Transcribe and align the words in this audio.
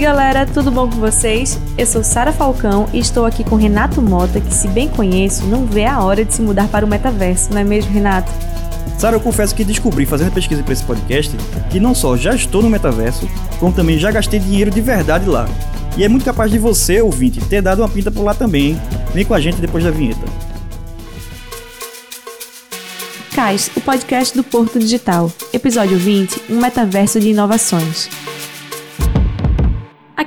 Oi, 0.00 0.06
galera, 0.06 0.46
tudo 0.46 0.70
bom 0.70 0.88
com 0.88 0.96
vocês? 0.96 1.60
Eu 1.76 1.84
sou 1.84 2.02
Sara 2.02 2.32
Falcão 2.32 2.88
e 2.90 2.98
estou 2.98 3.26
aqui 3.26 3.44
com 3.44 3.54
Renato 3.54 4.00
Mota, 4.00 4.40
que, 4.40 4.54
se 4.54 4.66
bem 4.66 4.88
conheço, 4.88 5.44
não 5.44 5.66
vê 5.66 5.84
a 5.84 6.02
hora 6.02 6.24
de 6.24 6.32
se 6.32 6.40
mudar 6.40 6.68
para 6.68 6.86
o 6.86 6.88
metaverso, 6.88 7.52
não 7.52 7.60
é 7.60 7.64
mesmo, 7.64 7.92
Renato? 7.92 8.32
Sara, 8.98 9.16
eu 9.16 9.20
confesso 9.20 9.54
que 9.54 9.62
descobri 9.62 10.06
fazendo 10.06 10.32
pesquisa 10.32 10.62
para 10.62 10.72
esse 10.72 10.84
podcast 10.84 11.36
que 11.68 11.78
não 11.78 11.94
só 11.94 12.16
já 12.16 12.34
estou 12.34 12.62
no 12.62 12.70
metaverso, 12.70 13.28
como 13.58 13.74
também 13.74 13.98
já 13.98 14.10
gastei 14.10 14.40
dinheiro 14.40 14.70
de 14.70 14.80
verdade 14.80 15.28
lá. 15.28 15.46
E 15.98 16.02
é 16.02 16.08
muito 16.08 16.24
capaz 16.24 16.50
de 16.50 16.58
você, 16.58 17.02
ouvinte, 17.02 17.38
ter 17.38 17.60
dado 17.60 17.82
uma 17.82 17.88
pinta 17.88 18.10
por 18.10 18.22
lá 18.22 18.32
também, 18.32 18.68
hein? 18.68 18.82
Vem 19.12 19.26
com 19.26 19.34
a 19.34 19.40
gente 19.40 19.60
depois 19.60 19.84
da 19.84 19.90
vinheta. 19.90 20.24
CAIS, 23.34 23.70
o 23.76 23.82
podcast 23.82 24.34
do 24.34 24.42
Porto 24.42 24.78
Digital. 24.78 25.30
Episódio 25.52 25.98
20, 25.98 26.44
um 26.48 26.58
metaverso 26.58 27.20
de 27.20 27.28
inovações. 27.28 28.08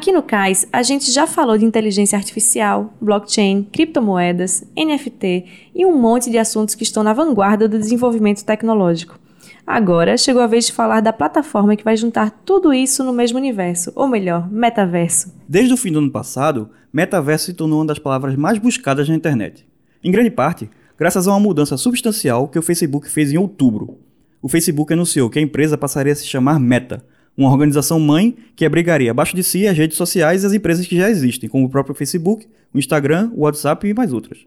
Aqui 0.03 0.11
no 0.11 0.21
CAIS, 0.21 0.67
a 0.69 0.83
gente 0.83 1.09
já 1.13 1.25
falou 1.25 1.57
de 1.57 1.63
inteligência 1.63 2.17
artificial, 2.17 2.93
blockchain, 2.99 3.63
criptomoedas, 3.71 4.61
NFT 4.75 5.45
e 5.73 5.85
um 5.85 5.97
monte 5.97 6.29
de 6.29 6.37
assuntos 6.37 6.75
que 6.75 6.83
estão 6.83 7.03
na 7.03 7.13
vanguarda 7.13 7.69
do 7.69 7.79
desenvolvimento 7.79 8.43
tecnológico. 8.43 9.17
Agora 9.65 10.17
chegou 10.17 10.41
a 10.41 10.47
vez 10.47 10.65
de 10.65 10.73
falar 10.73 10.99
da 10.99 11.13
plataforma 11.13 11.77
que 11.77 11.85
vai 11.85 11.95
juntar 11.95 12.31
tudo 12.43 12.73
isso 12.73 13.01
no 13.01 13.13
mesmo 13.13 13.37
universo, 13.37 13.93
ou 13.95 14.05
melhor, 14.05 14.51
metaverso. 14.51 15.33
Desde 15.47 15.73
o 15.73 15.77
fim 15.77 15.89
do 15.89 15.99
ano 15.99 16.11
passado, 16.11 16.69
metaverso 16.91 17.45
se 17.45 17.53
tornou 17.53 17.79
uma 17.79 17.85
das 17.85 17.97
palavras 17.97 18.35
mais 18.35 18.59
buscadas 18.59 19.07
na 19.07 19.15
internet. 19.15 19.65
Em 20.03 20.11
grande 20.11 20.31
parte, 20.31 20.69
graças 20.99 21.29
a 21.29 21.31
uma 21.31 21.39
mudança 21.39 21.77
substancial 21.77 22.49
que 22.49 22.59
o 22.59 22.61
Facebook 22.61 23.09
fez 23.09 23.31
em 23.31 23.37
outubro. 23.37 23.99
O 24.41 24.49
Facebook 24.49 24.91
anunciou 24.91 25.29
que 25.29 25.39
a 25.39 25.41
empresa 25.41 25.77
passaria 25.77 26.11
a 26.11 26.15
se 26.17 26.25
chamar 26.25 26.59
Meta, 26.59 27.05
uma 27.37 27.49
organização 27.49 27.99
mãe 27.99 28.35
que 28.55 28.65
abrigaria 28.65 29.11
abaixo 29.11 29.35
de 29.35 29.43
si 29.43 29.67
as 29.67 29.77
redes 29.77 29.97
sociais 29.97 30.43
e 30.43 30.45
as 30.45 30.53
empresas 30.53 30.85
que 30.85 30.97
já 30.97 31.09
existem, 31.09 31.49
como 31.49 31.65
o 31.65 31.69
próprio 31.69 31.95
Facebook, 31.95 32.47
o 32.73 32.79
Instagram, 32.79 33.31
o 33.35 33.41
WhatsApp 33.41 33.87
e 33.87 33.93
mais 33.93 34.13
outras. 34.13 34.39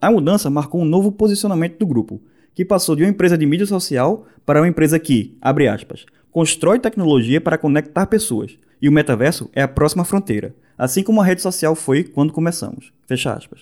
A 0.00 0.10
mudança 0.10 0.50
marcou 0.50 0.82
um 0.82 0.84
novo 0.84 1.10
posicionamento 1.12 1.78
do 1.78 1.86
grupo, 1.86 2.20
que 2.54 2.64
passou 2.64 2.94
de 2.94 3.02
uma 3.02 3.10
empresa 3.10 3.38
de 3.38 3.46
mídia 3.46 3.66
social 3.66 4.26
para 4.44 4.60
uma 4.60 4.68
empresa 4.68 4.98
que, 4.98 5.36
abre 5.40 5.68
aspas, 5.68 6.04
constrói 6.30 6.78
tecnologia 6.78 7.40
para 7.40 7.58
conectar 7.58 8.06
pessoas, 8.06 8.58
e 8.80 8.88
o 8.88 8.92
metaverso 8.92 9.48
é 9.52 9.62
a 9.62 9.68
próxima 9.68 10.04
fronteira, 10.04 10.54
assim 10.76 11.02
como 11.02 11.20
a 11.20 11.24
rede 11.24 11.42
social 11.42 11.74
foi 11.74 12.04
quando 12.04 12.32
começamos. 12.32 12.92
Fecha 13.06 13.32
aspas. 13.32 13.60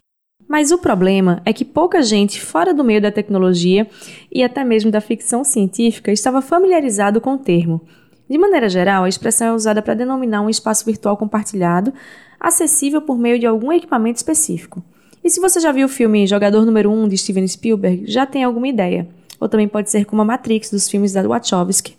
Mas 0.48 0.70
o 0.70 0.78
problema 0.78 1.40
é 1.46 1.52
que 1.52 1.64
pouca 1.64 2.02
gente 2.02 2.40
fora 2.40 2.74
do 2.74 2.84
meio 2.84 3.00
da 3.00 3.10
tecnologia 3.10 3.86
e 4.30 4.42
até 4.42 4.64
mesmo 4.64 4.90
da 4.90 5.00
ficção 5.00 5.44
científica 5.44 6.12
estava 6.12 6.42
familiarizado 6.42 7.20
com 7.20 7.34
o 7.34 7.38
termo. 7.38 7.80
De 8.32 8.38
maneira 8.38 8.66
geral, 8.66 9.04
a 9.04 9.10
expressão 9.10 9.48
é 9.48 9.52
usada 9.52 9.82
para 9.82 9.92
denominar 9.92 10.40
um 10.40 10.48
espaço 10.48 10.86
virtual 10.86 11.18
compartilhado, 11.18 11.92
acessível 12.40 13.02
por 13.02 13.18
meio 13.18 13.38
de 13.38 13.44
algum 13.44 13.70
equipamento 13.70 14.16
específico. 14.16 14.82
E 15.22 15.28
se 15.28 15.38
você 15.38 15.60
já 15.60 15.70
viu 15.70 15.84
o 15.84 15.88
filme 15.90 16.26
Jogador 16.26 16.64
Número 16.64 16.90
1 16.90 17.08
de 17.08 17.18
Steven 17.18 17.46
Spielberg, 17.46 18.10
já 18.10 18.24
tem 18.24 18.42
alguma 18.42 18.66
ideia. 18.66 19.06
Ou 19.38 19.50
também 19.50 19.68
pode 19.68 19.90
ser 19.90 20.06
como 20.06 20.22
a 20.22 20.24
Matrix 20.24 20.70
dos 20.70 20.88
filmes 20.88 21.12
da 21.12 21.22
Wachowski, 21.28 21.94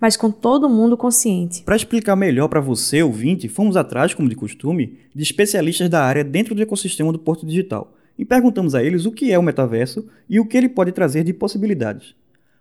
mas 0.00 0.16
com 0.16 0.30
todo 0.30 0.68
mundo 0.68 0.96
consciente. 0.96 1.64
Para 1.64 1.74
explicar 1.74 2.14
melhor 2.14 2.46
para 2.46 2.60
você, 2.60 3.02
ouvinte, 3.02 3.48
fomos 3.48 3.76
atrás, 3.76 4.14
como 4.14 4.28
de 4.28 4.36
costume, 4.36 5.00
de 5.12 5.24
especialistas 5.24 5.88
da 5.88 6.04
área 6.04 6.22
dentro 6.22 6.54
do 6.54 6.62
ecossistema 6.62 7.10
do 7.10 7.18
Porto 7.18 7.44
Digital 7.44 7.92
e 8.16 8.24
perguntamos 8.24 8.76
a 8.76 8.84
eles 8.84 9.04
o 9.04 9.10
que 9.10 9.32
é 9.32 9.38
o 9.38 9.42
metaverso 9.42 10.06
e 10.30 10.38
o 10.38 10.46
que 10.46 10.56
ele 10.56 10.68
pode 10.68 10.92
trazer 10.92 11.24
de 11.24 11.32
possibilidades. 11.32 12.14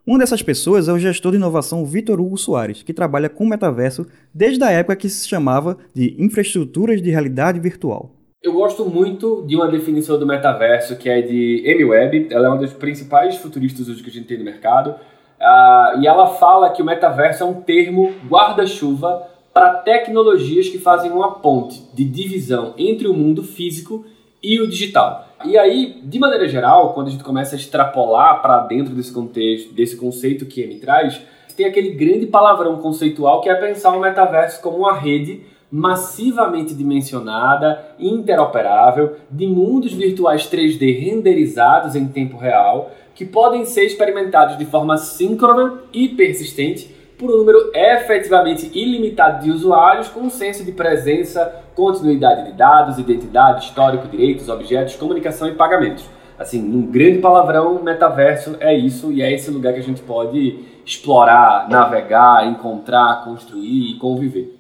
Uma 0.06 0.18
dessas 0.18 0.42
pessoas 0.42 0.88
é 0.88 0.94
o 0.94 0.98
gestor 0.98 1.32
de 1.32 1.38
inovação 1.38 1.86
Vitor 1.86 2.20
Hugo 2.20 2.36
Soares, 2.36 2.82
que 2.82 2.92
trabalha 2.92 3.30
com 3.30 3.44
o 3.44 3.48
metaverso 3.48 4.08
desde 4.34 4.64
a 4.64 4.72
época 4.72 4.96
que 4.96 5.08
se 5.08 5.28
chamava 5.28 5.78
de 5.94 6.16
infraestruturas 6.18 7.00
de 7.04 7.12
realidade 7.12 7.60
virtual. 7.60 8.10
Eu 8.42 8.54
gosto 8.54 8.84
muito 8.84 9.46
de 9.46 9.56
uma 9.56 9.68
definição 9.68 10.18
do 10.18 10.26
metaverso 10.26 10.96
que 10.96 11.08
é 11.08 11.22
de 11.22 11.64
Amy 11.68 11.86
Webb, 11.86 12.30
ela 12.32 12.48
é 12.48 12.50
uma 12.50 12.58
das 12.58 12.74
principais 12.74 13.36
futuristas 13.36 13.88
hoje 13.88 14.02
que 14.02 14.10
a 14.10 14.14
gente 14.14 14.26
tem 14.26 14.40
no 14.40 14.44
mercado, 14.44 14.90
uh, 14.90 16.02
e 16.02 16.08
ela 16.08 16.26
fala 16.26 16.72
que 16.72 16.82
o 16.82 16.86
metaverso 16.86 17.44
é 17.44 17.46
um 17.46 17.62
termo 17.62 18.12
guarda-chuva 18.28 19.28
para 19.54 19.76
tecnologias 19.76 20.68
que 20.68 20.80
fazem 20.80 21.12
uma 21.12 21.36
ponte 21.36 21.80
de 21.94 22.04
divisão 22.06 22.74
entre 22.76 23.08
o 23.08 23.14
mundo 23.14 23.44
físico 23.44 24.04
e 24.42 24.60
o 24.60 24.68
digital. 24.68 25.28
E 25.46 25.58
aí, 25.58 26.02
de 26.04 26.20
maneira 26.20 26.48
geral, 26.48 26.94
quando 26.94 27.08
a 27.08 27.12
gente 27.12 27.24
começa 27.24 27.56
a 27.56 27.58
extrapolar 27.58 28.42
para 28.42 28.60
dentro 28.60 28.94
desse 28.94 29.12
contexto, 29.12 29.74
desse 29.74 29.96
conceito 29.98 30.46
que 30.46 30.62
ele 30.62 30.80
traz, 30.80 31.22
tem 31.56 31.66
aquele 31.66 31.92
grande 31.92 32.26
palavrão 32.26 32.78
conceitual 32.78 33.42
que 33.42 33.50
é 33.50 33.56
pensar 33.56 33.92
o 33.92 34.00
metaverso 34.00 34.62
como 34.62 34.78
uma 34.78 34.94
rede 34.94 35.42
massivamente 35.72 36.74
dimensionada, 36.74 37.94
interoperável, 37.98 39.16
de 39.30 39.48
mundos 39.48 39.94
virtuais 39.94 40.44
3D 40.44 41.00
renderizados 41.00 41.96
em 41.96 42.08
tempo 42.08 42.38
real, 42.38 42.92
que 43.16 43.26
podem 43.26 43.64
ser 43.64 43.86
experimentados 43.86 44.58
de 44.58 44.66
forma 44.66 44.98
síncrona 44.98 45.80
e 45.94 46.10
persistente 46.10 46.94
por 47.22 47.30
um 47.30 47.38
número 47.38 47.70
efetivamente 47.72 48.72
ilimitado 48.74 49.44
de 49.44 49.52
usuários 49.52 50.08
com 50.08 50.22
um 50.22 50.30
senso 50.32 50.66
de 50.66 50.72
presença, 50.72 51.64
continuidade 51.76 52.46
de 52.46 52.54
dados, 52.54 52.98
identidade, 52.98 53.66
histórico, 53.66 54.08
direitos, 54.08 54.50
objetos, 54.50 54.96
comunicação 54.96 55.48
e 55.48 55.54
pagamentos. 55.54 56.04
Assim, 56.40 56.60
um 56.60 56.82
grande 56.82 57.20
palavrão, 57.20 57.84
metaverso 57.84 58.58
é 58.60 58.76
isso 58.76 59.12
e 59.12 59.22
é 59.22 59.32
esse 59.32 59.52
lugar 59.52 59.74
que 59.74 59.80
a 59.80 59.84
gente 59.84 60.02
pode 60.02 60.66
explorar, 60.84 61.70
navegar, 61.70 62.48
encontrar, 62.48 63.24
construir 63.24 63.92
e 63.92 64.00
conviver. 64.00 64.58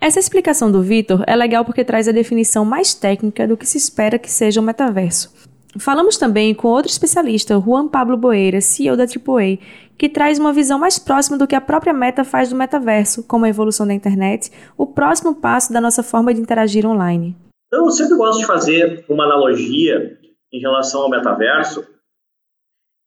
Essa 0.00 0.18
explicação 0.18 0.72
do 0.72 0.82
Vitor 0.82 1.22
é 1.26 1.36
legal 1.36 1.66
porque 1.66 1.84
traz 1.84 2.08
a 2.08 2.12
definição 2.12 2.64
mais 2.64 2.94
técnica 2.94 3.46
do 3.46 3.58
que 3.58 3.66
se 3.66 3.76
espera 3.76 4.18
que 4.18 4.30
seja 4.30 4.58
o 4.58 4.64
metaverso. 4.64 5.34
Falamos 5.78 6.16
também 6.16 6.54
com 6.54 6.68
outro 6.68 6.90
especialista, 6.90 7.58
Juan 7.58 7.88
Pablo 7.88 8.16
Boeira, 8.16 8.60
CEO 8.60 8.96
da 8.96 9.04
AAA, 9.04 9.58
que 9.96 10.08
traz 10.08 10.38
uma 10.38 10.52
visão 10.52 10.78
mais 10.78 10.98
próxima 10.98 11.38
do 11.38 11.46
que 11.46 11.54
a 11.54 11.60
própria 11.60 11.92
Meta 11.92 12.24
faz 12.24 12.50
do 12.50 12.56
metaverso, 12.56 13.26
como 13.26 13.44
a 13.44 13.48
evolução 13.48 13.86
da 13.86 13.94
internet, 13.94 14.50
o 14.76 14.86
próximo 14.86 15.34
passo 15.34 15.72
da 15.72 15.80
nossa 15.80 16.02
forma 16.02 16.32
de 16.34 16.40
interagir 16.40 16.86
online. 16.86 17.36
Eu 17.72 17.90
sempre 17.90 18.16
gosto 18.16 18.40
de 18.40 18.46
fazer 18.46 19.04
uma 19.08 19.24
analogia 19.24 20.18
em 20.52 20.60
relação 20.60 21.02
ao 21.02 21.10
metaverso, 21.10 21.84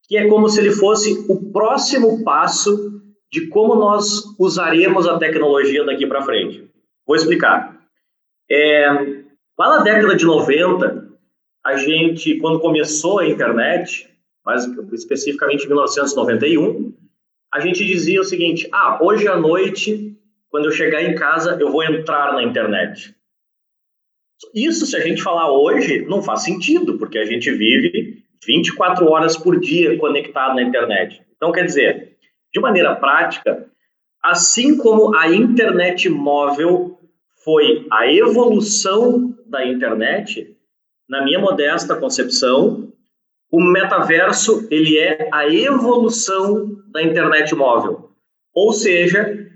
que 0.08 0.18
é 0.18 0.28
como 0.28 0.50
se 0.50 0.60
ele 0.60 0.72
fosse 0.72 1.26
o 1.30 1.52
próximo 1.52 2.24
passo 2.24 3.02
de 3.32 3.48
como 3.48 3.76
nós 3.76 4.24
usaremos 4.40 5.08
a 5.08 5.18
tecnologia 5.18 5.86
daqui 5.86 6.08
para 6.08 6.24
frente. 6.24 6.70
Vou 7.06 7.16
explicar. 7.16 7.78
É, 8.50 8.90
lá 9.58 9.78
na 9.78 9.84
década 9.84 10.16
de 10.16 10.26
90, 10.26 11.08
a 11.66 11.76
gente, 11.76 12.38
quando 12.40 12.60
começou 12.60 13.20
a 13.20 13.28
internet, 13.28 14.10
mas 14.48 14.66
especificamente 14.94 15.66
em 15.66 15.68
1991, 15.68 16.94
a 17.54 17.60
gente 17.60 17.84
dizia 17.84 18.22
o 18.22 18.24
seguinte: 18.24 18.66
ah, 18.72 18.98
hoje 19.02 19.28
à 19.28 19.36
noite, 19.36 20.18
quando 20.50 20.66
eu 20.66 20.72
chegar 20.72 21.04
em 21.04 21.16
casa, 21.16 21.58
eu 21.60 21.70
vou 21.70 21.84
entrar 21.84 22.32
na 22.32 22.42
internet. 22.42 23.14
Isso, 24.56 24.86
se 24.86 24.96
a 24.96 25.02
gente 25.02 25.22
falar 25.22 25.52
hoje, 25.52 26.06
não 26.06 26.22
faz 26.22 26.44
sentido, 26.44 26.98
porque 26.98 27.18
a 27.18 27.26
gente 27.26 27.52
vive 27.52 28.24
24 28.46 29.06
horas 29.10 29.36
por 29.36 29.60
dia 29.60 29.98
conectado 29.98 30.56
na 30.56 30.64
internet. 30.64 31.22
Então, 31.36 31.52
quer 31.52 31.66
dizer, 31.66 32.16
de 32.54 32.62
maneira 32.62 32.96
prática, 32.96 33.70
assim 34.24 34.78
como 34.78 35.14
a 35.14 35.28
internet 35.28 36.08
móvel 36.08 36.98
foi 37.44 37.86
a 37.92 38.10
evolução 38.10 39.36
da 39.46 39.66
internet, 39.66 40.56
na 41.10 41.22
minha 41.26 41.40
modesta 41.40 41.98
concepção, 41.98 42.94
o 43.52 43.62
metaverso 43.62 44.68
ele 44.70 44.98
é 44.98 45.30
a 45.32 45.48
evolução 45.48 46.78
da 46.92 47.02
internet 47.02 47.56
móvel. 47.56 48.12
Ou 48.54 48.74
seja, 48.74 49.48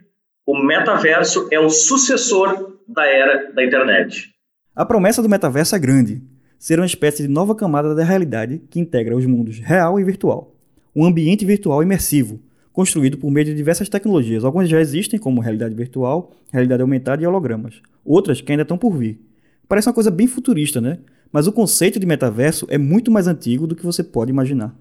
o 0.46 0.58
metaverso 0.58 1.48
é 1.52 1.60
o 1.60 1.70
sucessor 1.70 2.78
da 2.88 3.06
era 3.06 3.52
da 3.54 3.64
internet. 3.64 4.32
A 4.76 4.86
promessa 4.86 5.22
do 5.22 5.30
metaverso 5.30 5.76
é 5.76 5.80
grande, 5.80 6.24
ser 6.58 6.80
uma 6.80 6.86
espécie 6.86 7.24
de 7.24 7.30
nova 7.30 7.56
camada 7.56 7.94
da 7.94 8.04
realidade 8.04 8.62
que 8.70 8.80
integra 8.80 9.16
os 9.16 9.26
mundos 9.26 9.60
real 9.60 10.00
e 10.00 10.04
virtual. 10.04 10.56
Um 10.96 11.06
ambiente 11.06 11.46
virtual 11.46 11.84
imersivo, 11.84 12.40
construído 12.72 13.18
por 13.18 13.30
meio 13.30 13.46
de 13.46 13.54
diversas 13.54 13.90
tecnologias. 13.90 14.46
Algumas 14.46 14.70
já 14.70 14.80
existem, 14.80 15.20
como 15.20 15.42
realidade 15.42 15.76
virtual, 15.76 16.32
realidade 16.52 16.82
aumentada 16.82 17.22
e 17.22 17.28
hologramas. 17.28 17.82
Outras 18.06 18.42
que 18.42 18.52
ainda 18.52 18.62
estão 18.64 18.78
por 18.78 18.92
vir. 18.92 19.20
Parece 19.68 19.88
uma 19.88 19.94
coisa 19.94 20.12
bem 20.12 20.28
futurista, 20.28 20.80
né? 20.80 21.00
Mas 21.32 21.48
o 21.48 21.52
conceito 21.52 22.00
de 22.00 22.06
metaverso 22.06 22.68
é 22.70 22.78
muito 22.78 23.10
mais 23.10 23.28
antigo 23.28 23.66
do 23.66 23.76
que 23.76 23.86
você 23.86 24.04
pode 24.04 24.32
imaginar. 24.32 24.76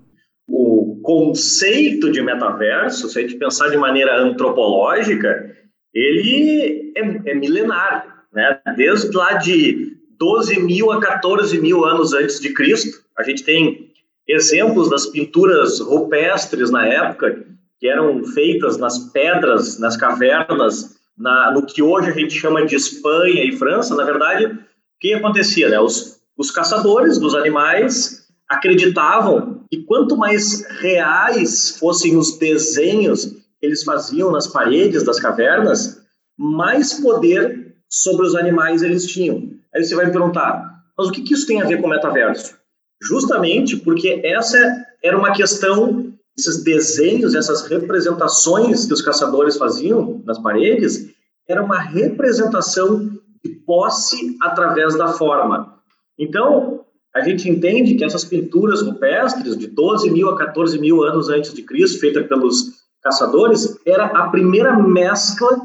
O 0.49 1.01
conceito 1.03 2.11
de 2.11 2.21
metaverso, 2.21 3.09
se 3.09 3.19
a 3.19 3.23
gente 3.23 3.37
pensar 3.37 3.69
de 3.69 3.77
maneira 3.77 4.21
antropológica, 4.21 5.55
ele 5.95 6.93
é, 6.97 7.31
é 7.31 7.35
milenar, 7.35 8.25
né? 8.33 8.61
Desde 8.77 9.17
lá 9.17 9.35
de 9.35 9.97
12 10.19 10.61
mil 10.61 10.91
a 10.93 11.01
14 11.01 11.61
mil 11.61 11.85
anos 11.85 12.13
antes 12.13 12.41
de 12.41 12.53
Cristo, 12.53 13.01
a 13.17 13.23
gente 13.23 13.45
tem 13.45 13.91
exemplos 14.29 14.91
das 14.91 15.07
pinturas 15.07 15.81
rupestres 15.81 16.71
na 16.71 16.87
época 16.87 17.45
que 17.79 17.89
eram 17.89 18.23
feitas 18.25 18.77
nas 18.77 18.99
pedras, 19.11 19.79
nas 19.79 19.97
cavernas 19.97 21.01
na, 21.21 21.51
no 21.51 21.67
que 21.67 21.83
hoje 21.83 22.11
a 22.11 22.15
gente 22.15 22.39
chama 22.39 22.65
de 22.65 22.75
Espanha 22.75 23.45
e 23.45 23.53
França, 23.53 23.95
na 23.95 24.05
verdade, 24.05 24.47
o 24.47 24.59
que 24.99 25.13
acontecia? 25.13 25.69
Né? 25.69 25.79
Os, 25.79 26.20
os 26.41 26.51
caçadores 26.51 27.19
dos 27.19 27.35
animais 27.35 28.27
acreditavam 28.49 29.63
que 29.71 29.83
quanto 29.83 30.17
mais 30.17 30.65
reais 30.81 31.77
fossem 31.79 32.17
os 32.17 32.39
desenhos 32.39 33.27
que 33.27 33.67
eles 33.67 33.85
faziam 33.85 34.33
nas 34.33 34.47
paredes 34.47 35.03
das 35.03 35.21
cavernas, 35.21 36.01
mais 36.39 36.95
poder 36.95 37.77
sobre 37.91 38.25
os 38.25 38.35
animais 38.35 38.83
eles 38.83 39.07
tinham. 39.07 39.51
Aí 39.75 39.85
você 39.85 39.95
vai 39.95 40.07
me 40.07 40.13
perguntar, 40.13 40.83
mas 40.97 41.09
o 41.09 41.13
que, 41.13 41.31
isso 41.31 41.47
tem 41.47 41.61
a 41.61 41.67
ver 41.67 41.79
com 41.79 41.87
o 41.87 41.91
metaverso? 41.91 42.57
Justamente 43.03 43.77
porque 43.77 44.23
essa 44.25 44.87
era 45.05 45.19
uma 45.19 45.33
questão, 45.33 46.11
esses 46.39 46.65
desenhos, 46.65 47.35
essas 47.35 47.67
representações 47.67 48.87
que 48.87 48.95
os 48.95 49.03
caçadores 49.03 49.59
faziam 49.59 50.23
nas 50.25 50.39
paredes, 50.39 51.07
era 51.47 51.63
uma 51.63 51.79
representação 51.79 53.11
de 53.45 53.51
posse 53.67 54.39
através 54.41 54.97
da 54.97 55.09
forma. 55.09 55.80
Então, 56.19 56.85
a 57.15 57.21
gente 57.21 57.49
entende 57.49 57.95
que 57.95 58.05
essas 58.05 58.25
pinturas 58.25 58.83
rupestres 58.83 59.57
de 59.57 59.67
12 59.67 60.11
mil 60.11 60.29
a 60.31 60.37
14 60.37 60.79
mil 60.79 61.03
anos 61.03 61.29
antes 61.29 61.53
de 61.53 61.63
Cristo, 61.63 61.99
feitas 61.99 62.27
pelos 62.27 62.81
caçadores, 63.03 63.79
era 63.87 64.05
a 64.05 64.29
primeira 64.29 64.77
mescla 64.77 65.61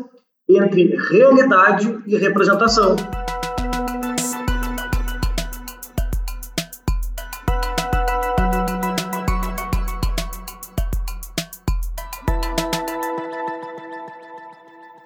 entre 0.50 0.96
realidade 1.10 2.00
e 2.08 2.16
representação. 2.18 2.96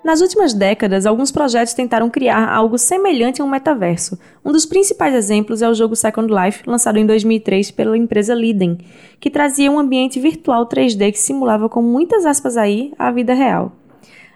Nas 0.09 0.21
últimas 0.21 0.55
décadas, 0.55 1.05
alguns 1.05 1.31
projetos 1.31 1.75
tentaram 1.75 2.09
criar 2.09 2.49
algo 2.49 2.79
semelhante 2.79 3.43
a 3.43 3.45
um 3.45 3.47
metaverso. 3.47 4.17
Um 4.43 4.51
dos 4.51 4.65
principais 4.65 5.13
exemplos 5.13 5.61
é 5.61 5.69
o 5.69 5.73
jogo 5.75 5.95
Second 5.95 6.33
Life, 6.33 6.63
lançado 6.65 6.97
em 6.97 7.05
2003 7.05 7.69
pela 7.69 7.95
empresa 7.95 8.33
Liden, 8.33 8.79
que 9.19 9.29
trazia 9.29 9.71
um 9.71 9.77
ambiente 9.77 10.19
virtual 10.19 10.67
3D 10.67 11.11
que 11.11 11.19
simulava 11.19 11.69
com 11.69 11.83
muitas 11.83 12.25
aspas 12.25 12.57
aí 12.57 12.91
a 12.97 13.11
vida 13.11 13.35
real. 13.35 13.71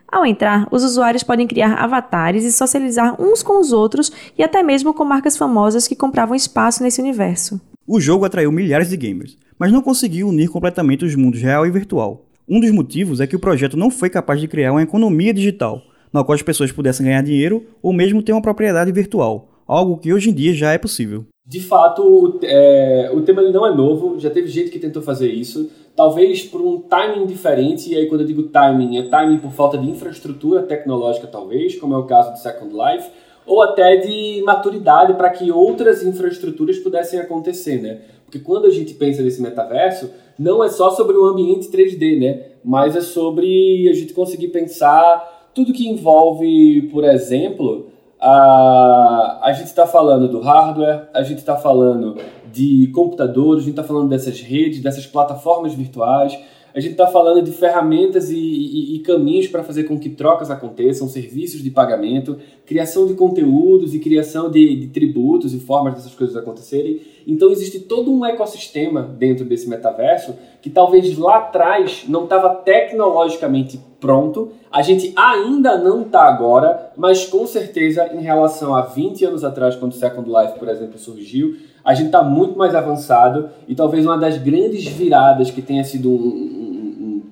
Ao 0.08 0.24
entrar, 0.24 0.68
os 0.70 0.84
usuários 0.84 1.24
podem 1.24 1.48
criar 1.48 1.74
avatares 1.74 2.44
e 2.44 2.52
socializar 2.52 3.19
uns 3.19 3.42
com 3.42 3.60
os 3.60 3.74
outros 3.74 4.12
e 4.38 4.44
até 4.44 4.62
mesmo 4.62 4.94
com 4.94 5.04
marcas 5.04 5.36
famosas 5.36 5.88
que 5.88 5.96
compravam 5.96 6.36
espaço 6.36 6.84
nesse 6.84 7.02
universo. 7.02 7.60
O 7.88 8.00
jogo 8.00 8.26
atraiu 8.26 8.52
milhares 8.52 8.90
de 8.90 8.96
gamers, 8.96 9.36
mas 9.58 9.72
não 9.72 9.81
conseguiu 9.81 10.28
unir 10.28 10.50
completamente 10.50 11.04
os 11.04 11.16
mundos 11.16 11.42
real 11.42 11.66
e 11.66 11.72
virtual. 11.72 12.28
Um 12.48 12.60
dos 12.60 12.72
motivos 12.72 13.22
é 13.22 13.28
que 13.28 13.38
o 13.38 13.40
projeto 13.40 13.78
não 13.78 13.90
foi 13.90 14.10
capaz 14.10 14.42
de 14.42 14.50
criar 14.50 14.74
uma 14.74 14.84
economia 14.84 15.34
digital, 15.34 15.81
na 16.12 16.24
qual 16.24 16.36
as 16.36 16.42
pessoas 16.42 16.74
pudessem 16.74 17.06
ganhar 17.06 17.24
dinheiro 17.24 17.66
ou 17.81 17.94
mesmo 17.94 18.22
ter 18.22 18.34
uma 18.34 18.42
propriedade 18.42 18.92
virtual, 18.92 19.48
algo 19.66 19.98
que 19.98 20.13
hoje 20.13 20.30
em 20.30 20.34
dia 20.34 20.54
já 20.54 20.74
é 20.74 20.78
possível. 20.78 21.25
De 21.45 21.62
fato, 21.62 22.40
é, 22.44 23.10
o 23.13 23.22
tema 23.22 23.42
não 23.44 23.66
é 23.66 23.74
novo, 23.74 24.19
já 24.19 24.30
teve 24.30 24.48
gente 24.48 24.72
que 24.72 24.80
tentou 24.80 25.01
fazer 25.01 25.31
isso, 25.31 25.69
talvez 25.95 26.44
por 26.44 26.62
um 26.62 26.80
timing 26.81 27.25
diferente, 27.25 27.92
e 27.92 27.95
aí 27.95 28.07
quando 28.07 28.22
eu 28.22 28.28
digo 28.28 28.44
timing, 28.44 28.98
é 28.98 29.04
timing 29.04 29.38
por 29.38 29.51
falta 29.51 29.78
de 29.78 29.90
infraestrutura 29.90 30.63
tecnológica, 30.63 31.28
talvez, 31.28 31.75
como 31.75 31.94
é 31.94 31.98
o 31.98 32.04
caso 32.04 32.31
do 32.31 32.38
Second 32.38 32.74
Life, 32.74 33.10
ou 33.45 33.62
até 33.62 33.98
de 33.98 34.42
maturidade 34.45 35.13
para 35.13 35.30
que 35.30 35.50
outras 35.50 36.04
infraestruturas 36.04 36.78
pudessem 36.80 37.19
acontecer, 37.19 37.81
né? 37.81 38.01
Porque 38.25 38.40
quando 38.40 38.66
a 38.66 38.72
gente 38.72 38.94
pensa 38.95 39.22
nesse 39.22 39.42
metaverso, 39.42 40.10
não 40.38 40.63
é 40.63 40.69
só 40.69 40.91
sobre 40.91 41.15
o 41.15 41.25
ambiente 41.25 41.69
3D, 41.69 42.19
né? 42.19 42.45
Mas 42.63 42.95
é 42.95 43.01
sobre 43.01 43.88
a 43.89 43.94
gente 43.94 44.13
conseguir 44.13 44.50
pensar 44.50 45.50
tudo 45.53 45.74
que 45.74 45.88
envolve, 45.88 46.89
por 46.91 47.03
exemplo, 47.03 47.88
a, 48.19 49.39
a 49.44 49.53
gente 49.53 49.68
está 49.68 49.85
falando 49.85 50.27
do 50.30 50.39
hardware, 50.39 51.09
a 51.13 51.21
gente 51.24 51.39
está 51.39 51.57
falando 51.57 52.15
de 52.51 52.88
computadores, 52.94 53.63
a 53.63 53.65
gente 53.65 53.74
está 53.74 53.83
falando 53.83 54.09
dessas 54.09 54.39
redes, 54.39 54.81
dessas 54.81 55.06
plataformas 55.06 55.74
virtuais, 55.74 56.39
a 56.74 56.80
gente 56.80 56.94
está 56.94 57.06
falando 57.08 57.42
de 57.42 57.52
ferramentas 57.52 58.31
e, 58.31 58.38
e, 58.38 58.96
e 58.96 59.00
caminhos 59.00 59.48
para 59.48 59.64
fazer 59.64 59.84
com 59.84 60.00
que 60.00 60.10
trocas 60.10 60.50
aconteçam, 60.50 61.08
serviços 61.08 61.62
de 61.62 61.70
pagamento, 61.70 62.38
criação 62.66 63.06
de 63.06 63.14
conteúdos 63.14 63.94
e 63.94 64.00
criação 64.00 64.50
de, 64.50 64.75
de 64.75 64.88
tributos 64.88 65.54
e 65.54 65.60
formas 65.60 65.94
dessas 65.94 66.16
coisas 66.16 66.36
acontecerem. 66.36 67.02
Então 67.28 67.52
existe 67.52 67.80
todo 67.80 68.12
um 68.12 68.25
ecossistema 68.25 69.02
dentro 69.02 69.46
desse 69.46 69.70
metaverso 69.70 70.34
que 70.62 70.70
talvez 70.70 71.18
lá 71.18 71.38
atrás 71.38 72.06
não 72.08 72.24
estava 72.24 72.50
tecnologicamente 72.50 73.80
pronto. 74.00 74.52
A 74.72 74.81
gente 74.81 75.14
ainda 75.16 75.78
não 75.78 76.02
está 76.02 76.24
agora, 76.24 76.92
mas 76.98 77.26
com 77.26 77.46
certeza 77.46 78.10
em 78.14 78.22
relação 78.22 78.76
a 78.76 78.81
20 78.81 79.26
anos 79.26 79.44
atrás, 79.44 79.76
quando 79.76 79.92
o 79.92 79.96
Second 79.96 80.28
Life, 80.28 80.58
por 80.58 80.68
exemplo, 80.68 80.98
surgiu, 80.98 81.56
a 81.84 81.94
gente 81.94 82.08
está 82.08 82.24
muito 82.24 82.58
mais 82.58 82.74
avançado 82.74 83.50
e 83.68 83.76
talvez 83.76 84.06
uma 84.06 84.18
das 84.18 84.38
grandes 84.38 84.86
viradas 84.86 85.52
que 85.52 85.62
tenha 85.62 85.84
sido 85.84 86.10
um, 86.10 86.62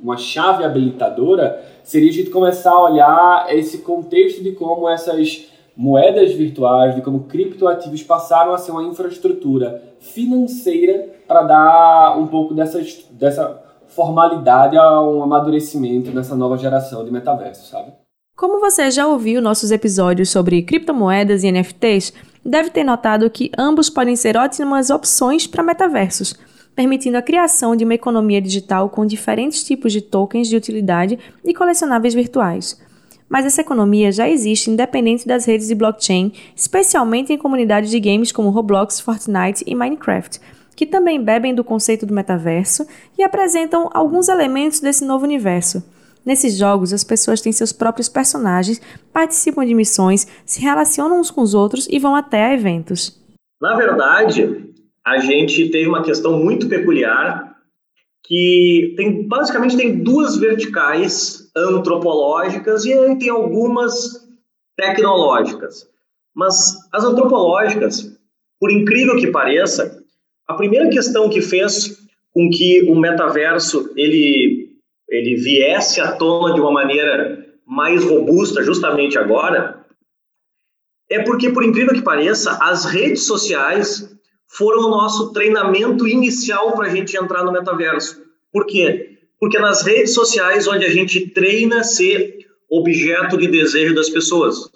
uma 0.02 0.18
chave 0.18 0.64
habilitadora 0.64 1.64
seria 1.84 2.10
a 2.10 2.14
gente 2.14 2.30
começar 2.30 2.72
a 2.72 2.84
olhar 2.84 3.48
esse 3.50 3.80
contexto 3.80 4.44
de 4.44 4.52
como 4.54 4.90
essas 4.90 5.48
moedas 5.76 6.34
virtuais, 6.34 6.96
de 6.96 7.02
como 7.02 7.24
criptoativos 7.24 8.04
passaram 8.04 8.54
a 8.54 8.58
ser 8.58 8.72
uma 8.72 8.84
infraestrutura 8.84 9.82
financeira 10.00 11.10
para 11.28 11.44
dar 11.44 12.20
um 12.20 12.28
pouco 12.28 12.54
dessas, 12.54 13.06
dessa 13.12 13.62
formalidade 13.88 14.78
a 14.78 15.02
um 15.02 15.24
amadurecimento 15.24 16.12
nessa 16.12 16.36
nova 16.36 16.58
geração 16.58 17.06
de 17.06 17.12
metaverso, 17.12 17.70
sabe? 17.70 17.92
Como 18.36 18.60
você 18.60 18.90
já 18.90 19.08
ouviu 19.08 19.42
nossos 19.42 19.72
episódios 19.72 20.30
sobre 20.30 20.64
criptomoedas 20.64 21.44
e 21.44 21.52
NFTs, 21.52 22.14
deve 22.44 22.70
ter 22.70 22.84
notado 22.84 23.30
que 23.30 23.52
ambos 23.58 23.90
podem 23.90 24.16
ser 24.16 24.36
ótimas 24.36 24.90
opções 24.90 25.46
para 25.46 25.62
metaversos 25.62 26.36
permitindo 26.76 27.18
a 27.18 27.22
criação 27.22 27.76
de 27.76 27.84
uma 27.84 27.94
economia 27.94 28.42
digital 28.42 28.90
com 28.90 29.06
diferentes 29.06 29.64
tipos 29.64 29.92
de 29.92 30.02
tokens 30.02 30.48
de 30.48 30.56
utilidade 30.56 31.20
e 31.44 31.54
colecionáveis 31.54 32.14
virtuais. 32.14 32.80
Mas 33.28 33.46
essa 33.46 33.62
economia 33.62 34.12
já 34.12 34.28
existe 34.28 34.70
independente 34.70 35.26
das 35.26 35.46
redes 35.46 35.68
de 35.68 35.76
blockchain, 35.76 36.34
especialmente 36.56 37.32
em 37.32 37.38
comunidades 37.38 37.90
de 37.90 38.00
games 38.00 38.32
como 38.32 38.50
Roblox, 38.50 39.00
Fortnite 39.00 39.64
e 39.66 39.74
Minecraft, 39.74 40.40
que 40.76 40.86
também 40.86 41.24
bebem 41.24 41.56
do 41.56 41.64
conceito 41.64 42.06
do 42.06 42.14
metaverso 42.14 42.86
e 43.18 43.24
apresentam 43.24 43.90
alguns 43.94 44.28
elementos 44.28 44.80
desse 44.80 45.06
novo 45.06 45.26
universo. 45.26 45.84
Nesses 46.26 46.56
jogos, 46.56 46.94
as 46.94 47.04
pessoas 47.04 47.42
têm 47.42 47.52
seus 47.52 47.72
próprios 47.72 48.08
personagens, 48.08 48.82
participam 49.12 49.66
de 49.66 49.74
missões, 49.74 50.28
se 50.46 50.62
relacionam 50.62 51.20
uns 51.20 51.32
com 51.32 51.42
os 51.42 51.54
outros 51.54 51.88
e 51.90 51.98
vão 51.98 52.16
até 52.16 52.46
a 52.46 52.54
eventos. 52.54 53.20
Na 53.62 53.76
verdade, 53.76 54.72
a 55.06 55.20
gente 55.20 55.70
teve 55.70 55.88
uma 55.88 56.04
questão 56.04 56.38
muito 56.38 56.68
peculiar 56.68 57.52
que 58.24 58.94
tem 58.96 59.28
basicamente 59.28 59.76
tem 59.76 60.04
duas 60.04 60.38
verticais 60.38 61.52
antropológicas 61.56 62.86
e 62.86 62.94
aí 62.94 63.18
tem 63.18 63.30
algumas 63.30 64.28
tecnológicas. 64.78 65.90
Mas 66.34 66.78
as 66.94 67.04
antropológicas, 67.04 68.18
por 68.60 68.72
incrível 68.72 69.18
que 69.18 69.32
pareça, 69.32 70.02
a 70.48 70.54
primeira 70.54 70.90
questão 70.90 71.30
que 71.30 71.42
fez 71.42 72.00
com 72.34 72.50
que 72.50 72.84
o 72.90 72.96
metaverso 72.96 73.92
ele 73.96 74.70
ele 75.10 75.36
viesse 75.36 76.00
à 76.00 76.14
tona 76.14 76.54
de 76.54 76.62
uma 76.62 76.72
maneira 76.72 77.46
mais 77.66 78.04
robusta 78.06 78.64
justamente 78.64 79.18
agora 79.18 79.86
é 81.10 81.22
porque 81.24 81.50
por 81.50 81.66
incrível 81.66 81.94
que 81.94 82.02
pareça, 82.02 82.58
as 82.62 82.86
redes 82.86 83.26
sociais 83.26 84.10
foram 84.52 84.88
o 84.88 84.90
nosso 84.90 85.32
treinamento 85.32 86.08
inicial 86.08 86.74
para 86.74 86.88
a 86.88 86.90
gente 86.90 87.16
entrar 87.16 87.44
no 87.44 87.52
metaverso. 87.52 88.22
Por 88.52 88.66
quê? 88.66 89.18
Porque 89.40 89.58
nas 89.58 89.82
redes 89.82 90.14
sociais, 90.14 90.68
onde 90.68 90.86
a 90.86 90.90
gente 90.90 91.30
treina 91.30 91.84
ser 91.84 92.38
objeto 92.70 93.38
de 93.38 93.48
desejo 93.48 93.96
das 93.96 94.10
pessoas. 94.10 94.70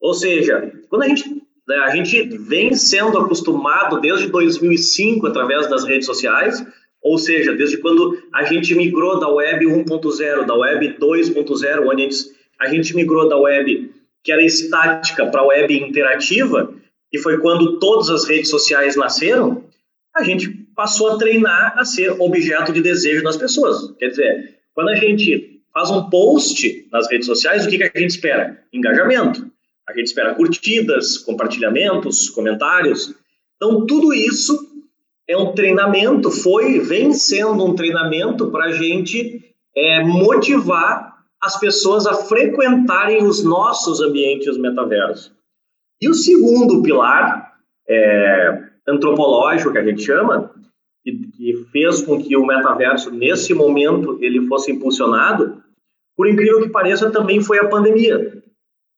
Ou 0.00 0.14
seja, 0.14 0.72
quando 0.88 1.02
a 1.02 1.08
gente, 1.08 1.28
né, 1.66 1.76
a 1.84 1.90
gente 1.90 2.22
vem 2.38 2.74
sendo 2.74 3.18
acostumado 3.18 4.00
desde 4.00 4.28
2005 4.28 5.26
através 5.26 5.68
das 5.68 5.84
redes 5.84 6.06
sociais, 6.06 6.64
ou 7.02 7.18
seja, 7.18 7.54
desde 7.54 7.76
quando 7.78 8.18
a 8.32 8.44
gente 8.44 8.74
migrou 8.74 9.20
da 9.20 9.28
web 9.28 9.66
1.0, 9.66 10.46
da 10.46 10.54
web 10.54 10.96
2.0, 10.98 11.86
onde 11.86 12.02
a 12.02 12.04
gente, 12.04 12.16
a 12.60 12.68
gente 12.68 12.96
migrou 12.96 13.28
da 13.28 13.36
web 13.36 13.92
que 14.24 14.32
era 14.32 14.42
estática 14.42 15.26
para 15.26 15.40
a 15.40 15.46
web 15.46 15.74
interativa, 15.74 16.74
que 17.10 17.18
foi 17.18 17.38
quando 17.38 17.78
todas 17.78 18.10
as 18.10 18.26
redes 18.26 18.50
sociais 18.50 18.96
nasceram, 18.96 19.64
a 20.14 20.22
gente 20.22 20.48
passou 20.74 21.10
a 21.10 21.18
treinar 21.18 21.74
a 21.78 21.84
ser 21.84 22.10
objeto 22.20 22.72
de 22.72 22.80
desejo 22.80 23.22
das 23.22 23.36
pessoas. 23.36 23.92
Quer 23.98 24.08
dizer, 24.08 24.58
quando 24.74 24.90
a 24.90 24.94
gente 24.94 25.62
faz 25.72 25.90
um 25.90 26.08
post 26.08 26.88
nas 26.92 27.10
redes 27.10 27.26
sociais, 27.26 27.64
o 27.64 27.68
que, 27.68 27.78
que 27.78 27.84
a 27.84 28.00
gente 28.00 28.10
espera? 28.10 28.62
Engajamento. 28.72 29.50
A 29.88 29.92
gente 29.92 30.06
espera 30.06 30.34
curtidas, 30.34 31.16
compartilhamentos, 31.18 32.28
comentários. 32.30 33.14
Então, 33.56 33.86
tudo 33.86 34.12
isso 34.12 34.68
é 35.26 35.36
um 35.36 35.52
treinamento, 35.52 36.30
foi, 36.30 36.80
vem 36.80 37.12
sendo 37.12 37.64
um 37.64 37.74
treinamento 37.74 38.50
para 38.50 38.66
a 38.66 38.72
gente 38.72 39.44
é, 39.76 40.02
motivar 40.02 41.18
as 41.40 41.58
pessoas 41.60 42.06
a 42.06 42.14
frequentarem 42.14 43.22
os 43.22 43.44
nossos 43.44 44.00
ambientes 44.00 44.56
metaversos. 44.56 45.32
E 46.00 46.08
o 46.08 46.14
segundo 46.14 46.82
pilar 46.82 47.54
é, 47.88 48.62
antropológico 48.86 49.72
que 49.72 49.78
a 49.78 49.84
gente 49.84 50.02
chama, 50.02 50.52
que, 51.02 51.12
que 51.12 51.66
fez 51.72 52.02
com 52.02 52.22
que 52.22 52.36
o 52.36 52.46
metaverso 52.46 53.10
nesse 53.10 53.52
momento 53.54 54.18
ele 54.20 54.46
fosse 54.46 54.70
impulsionado, 54.70 55.62
por 56.16 56.28
incrível 56.28 56.62
que 56.62 56.68
pareça, 56.68 57.10
também 57.10 57.40
foi 57.40 57.58
a 57.58 57.68
pandemia, 57.68 58.42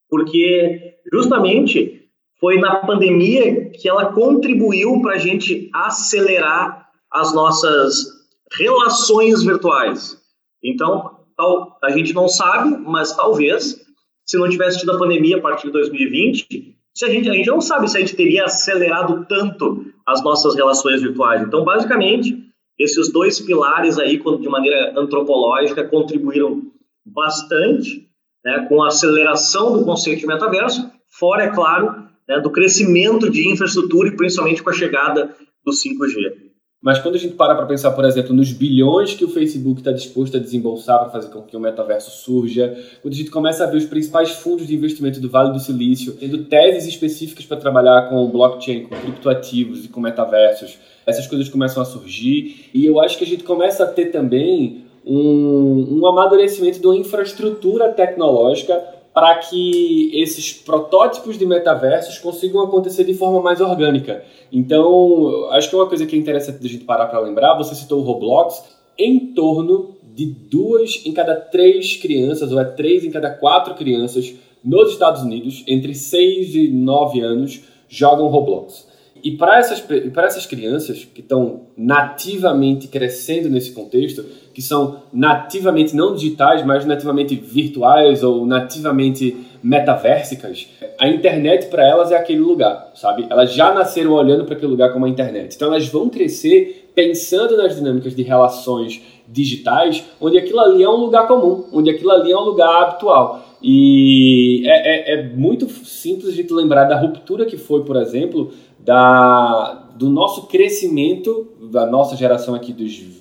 porque 0.09 0.95
justamente 1.13 2.09
foi 2.39 2.59
na 2.59 2.77
pandemia 2.77 3.71
que 3.71 3.89
ela 3.89 4.13
contribuiu 4.13 5.01
para 5.03 5.15
a 5.15 5.19
gente 5.19 5.69
acelerar 5.75 6.89
as 7.13 7.35
nossas 7.35 8.07
relações 8.53 9.43
virtuais. 9.43 10.19
Então, 10.63 11.19
tal, 11.37 11.79
a 11.83 11.91
gente 11.91 12.15
não 12.15 12.29
sabe, 12.29 12.77
mas 12.79 13.15
talvez, 13.15 13.85
se 14.25 14.39
não 14.39 14.49
tivesse 14.49 14.81
tido 14.81 14.93
a 14.93 14.99
pandemia 14.99 15.37
a 15.37 15.41
partir 15.41 15.67
de 15.67 15.73
2020, 15.73 16.80
se 16.95 17.05
a 17.05 17.09
gente, 17.09 17.29
a 17.29 17.33
gente 17.33 17.49
não 17.49 17.61
sabe 17.61 17.89
se 17.89 17.97
a 17.97 18.01
gente 18.01 18.17
teria 18.17 18.45
acelerado 18.45 19.25
tanto 19.29 19.87
as 20.07 20.23
nossas 20.23 20.55
relações 20.55 21.01
virtuais. 21.01 21.43
Então, 21.43 21.65
basicamente, 21.65 22.37
esses 22.79 23.13
dois 23.13 23.39
pilares 23.41 23.99
aí, 23.99 24.19
de 24.19 24.49
maneira 24.49 24.99
antropológica, 24.99 25.85
contribuíram 25.85 26.63
bastante 27.05 28.09
né, 28.45 28.67
com 28.69 28.83
a 28.83 28.89
aceleração 28.89 29.79
do 29.79 29.85
conceito 29.85 30.21
de 30.21 30.27
metaverso, 30.27 30.91
fora, 31.19 31.45
é 31.45 31.51
claro, 31.51 32.09
né, 32.29 32.41
do 32.41 32.51
crescimento 32.51 33.31
de 33.31 33.49
infraestrutura 33.49 34.09
e 34.09 34.17
principalmente 34.17 34.63
com 34.63 34.71
a 34.71 34.75
chegada 34.75 35.35
do 35.65 35.73
5G. 35.73 36.50
Mas 36.83 36.99
quando 36.99 37.17
a 37.17 37.19
gente 37.19 37.35
para 37.35 37.55
para 37.55 37.67
pensar, 37.67 37.91
por 37.91 38.07
exemplo, 38.07 38.35
nos 38.35 38.53
bilhões 38.53 39.13
que 39.13 39.23
o 39.23 39.29
Facebook 39.29 39.81
está 39.81 39.93
disposto 39.93 40.39
a 40.39 40.41
desembolsar 40.41 40.99
para 41.01 41.11
fazer 41.11 41.29
com 41.29 41.43
que 41.43 41.55
o 41.55 41.61
metaverso 41.61 42.11
surja, 42.11 42.75
quando 43.03 43.13
a 43.13 43.17
gente 43.17 43.31
começa 43.31 43.65
a 43.65 43.67
ver 43.67 43.77
os 43.77 43.85
principais 43.85 44.31
fundos 44.31 44.67
de 44.67 44.75
investimento 44.75 45.21
do 45.21 45.29
Vale 45.29 45.53
do 45.53 45.61
Silício 45.61 46.15
tendo 46.15 46.45
teses 46.45 46.89
específicas 46.89 47.45
para 47.45 47.59
trabalhar 47.59 48.09
com 48.09 48.27
blockchain, 48.31 48.85
com 48.85 48.97
criptoativos 48.97 49.85
e 49.85 49.89
com 49.89 50.01
metaversos, 50.01 50.79
essas 51.05 51.27
coisas 51.27 51.51
começam 51.51 51.83
a 51.83 51.85
surgir. 51.85 52.71
E 52.73 52.87
eu 52.87 52.99
acho 52.99 53.19
que 53.19 53.25
a 53.25 53.27
gente 53.27 53.45
começa 53.45 53.85
a 53.85 53.87
ter 53.87 54.07
também 54.07 54.85
um, 55.05 55.99
um 56.01 56.07
amadurecimento 56.07 56.81
de 56.81 56.87
uma 56.87 56.97
infraestrutura 56.97 57.91
tecnológica 57.91 58.83
para 59.13 59.37
que 59.37 60.11
esses 60.15 60.53
protótipos 60.53 61.37
de 61.37 61.45
metaversos 61.45 62.19
consigam 62.19 62.63
acontecer 62.63 63.05
de 63.05 63.15
forma 63.15 63.41
mais 63.41 63.61
orgânica. 63.61 64.25
Então, 64.53 65.49
acho 65.51 65.69
que 65.69 65.77
uma 65.77 65.89
coisa 65.89 66.07
que 66.07 66.15
é 66.15 66.19
interessante 66.19 66.65
a 66.65 66.69
gente 66.69 66.85
parar 66.85 67.07
para 67.07 67.19
lembrar, 67.21 67.57
você 67.57 67.75
citou 67.75 68.01
o 68.01 68.05
Roblox, 68.05 68.63
em 68.97 69.33
torno 69.35 69.97
de 70.15 70.27
duas 70.27 71.03
em 71.05 71.13
cada 71.13 71.35
três 71.35 71.97
crianças, 71.97 72.53
ou 72.53 72.61
é 72.61 72.65
três 72.65 73.05
em 73.05 73.11
cada 73.11 73.31
quatro 73.31 73.75
crianças 73.75 74.35
nos 74.63 74.91
Estados 74.91 75.23
Unidos, 75.23 75.65
entre 75.67 75.95
6 75.95 76.55
e 76.55 76.69
9 76.69 77.21
anos, 77.21 77.63
jogam 77.89 78.29
Roblox. 78.29 78.90
E 79.23 79.33
para 79.33 79.59
essas, 79.59 79.83
essas 80.17 80.47
crianças 80.47 81.05
que 81.05 81.21
estão 81.21 81.63
nativamente 81.77 82.89
crescendo 82.89 83.49
nesse 83.49 83.73
contexto, 83.73 84.25
que 84.53 84.63
são 84.63 85.03
nativamente 85.13 85.95
não 85.95 86.15
digitais, 86.15 86.65
mas 86.65 86.85
nativamente 86.85 87.35
virtuais 87.35 88.23
ou 88.23 88.47
nativamente 88.47 89.37
metaversicas, 89.63 90.69
a 90.99 91.09
internet 91.09 91.67
para 91.67 91.87
elas 91.87 92.11
é 92.11 92.17
aquele 92.17 92.41
lugar, 92.41 92.93
sabe? 92.95 93.27
Elas 93.29 93.53
já 93.53 93.73
nasceram 93.73 94.13
olhando 94.13 94.45
para 94.45 94.55
aquele 94.55 94.71
lugar 94.71 94.93
como 94.93 95.05
a 95.05 95.09
internet. 95.09 95.55
Então 95.55 95.69
elas 95.69 95.87
vão 95.87 96.09
crescer 96.09 96.91
pensando 96.95 97.57
nas 97.57 97.77
dinâmicas 97.77 98.15
de 98.15 98.23
relações 98.23 99.01
digitais, 99.29 100.05
onde 100.21 100.39
aquilo 100.39 100.61
ali 100.61 100.83
é 100.83 100.89
um 100.89 100.97
lugar 100.97 101.27
comum, 101.27 101.65
onde 101.73 101.91
aquilo 101.91 102.11
ali 102.11 102.33
é 102.33 102.37
um 102.37 102.45
lugar 102.45 102.83
habitual. 102.83 103.47
E 103.63 104.63
é, 104.67 105.13
é, 105.13 105.15
é 105.15 105.23
muito 105.29 105.69
simples 105.85 106.29
a 106.29 106.33
gente 106.33 106.53
lembrar 106.53 106.85
da 106.85 106.99
ruptura 106.99 107.45
que 107.45 107.57
foi, 107.57 107.85
por 107.85 107.97
exemplo, 107.97 108.51
da, 108.85 109.91
do 109.97 110.09
nosso 110.09 110.47
crescimento, 110.47 111.49
da 111.71 111.87
nossa 111.87 112.17
geração 112.17 112.55
aqui 112.55 112.73
dos 112.73 113.21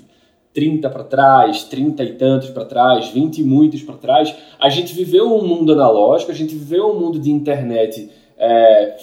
30 0.54 0.90
para 0.90 1.04
trás, 1.04 1.64
30 1.64 2.04
e 2.04 2.14
tantos 2.14 2.50
para 2.50 2.66
trás, 2.66 3.10
20 3.10 3.40
e 3.40 3.44
muitos 3.44 3.84
para 3.84 3.96
trás, 3.96 4.36
a 4.60 4.70
gente 4.70 4.94
viveu 4.94 5.34
um 5.34 5.46
mundo 5.46 5.72
analógico, 5.72 6.32
a 6.32 6.36
gente 6.36 6.56
viveu 6.56 6.90
um 6.90 7.00
mundo 7.00 7.20
de 7.20 7.30
internet, 7.30 8.10
é, 8.38 8.96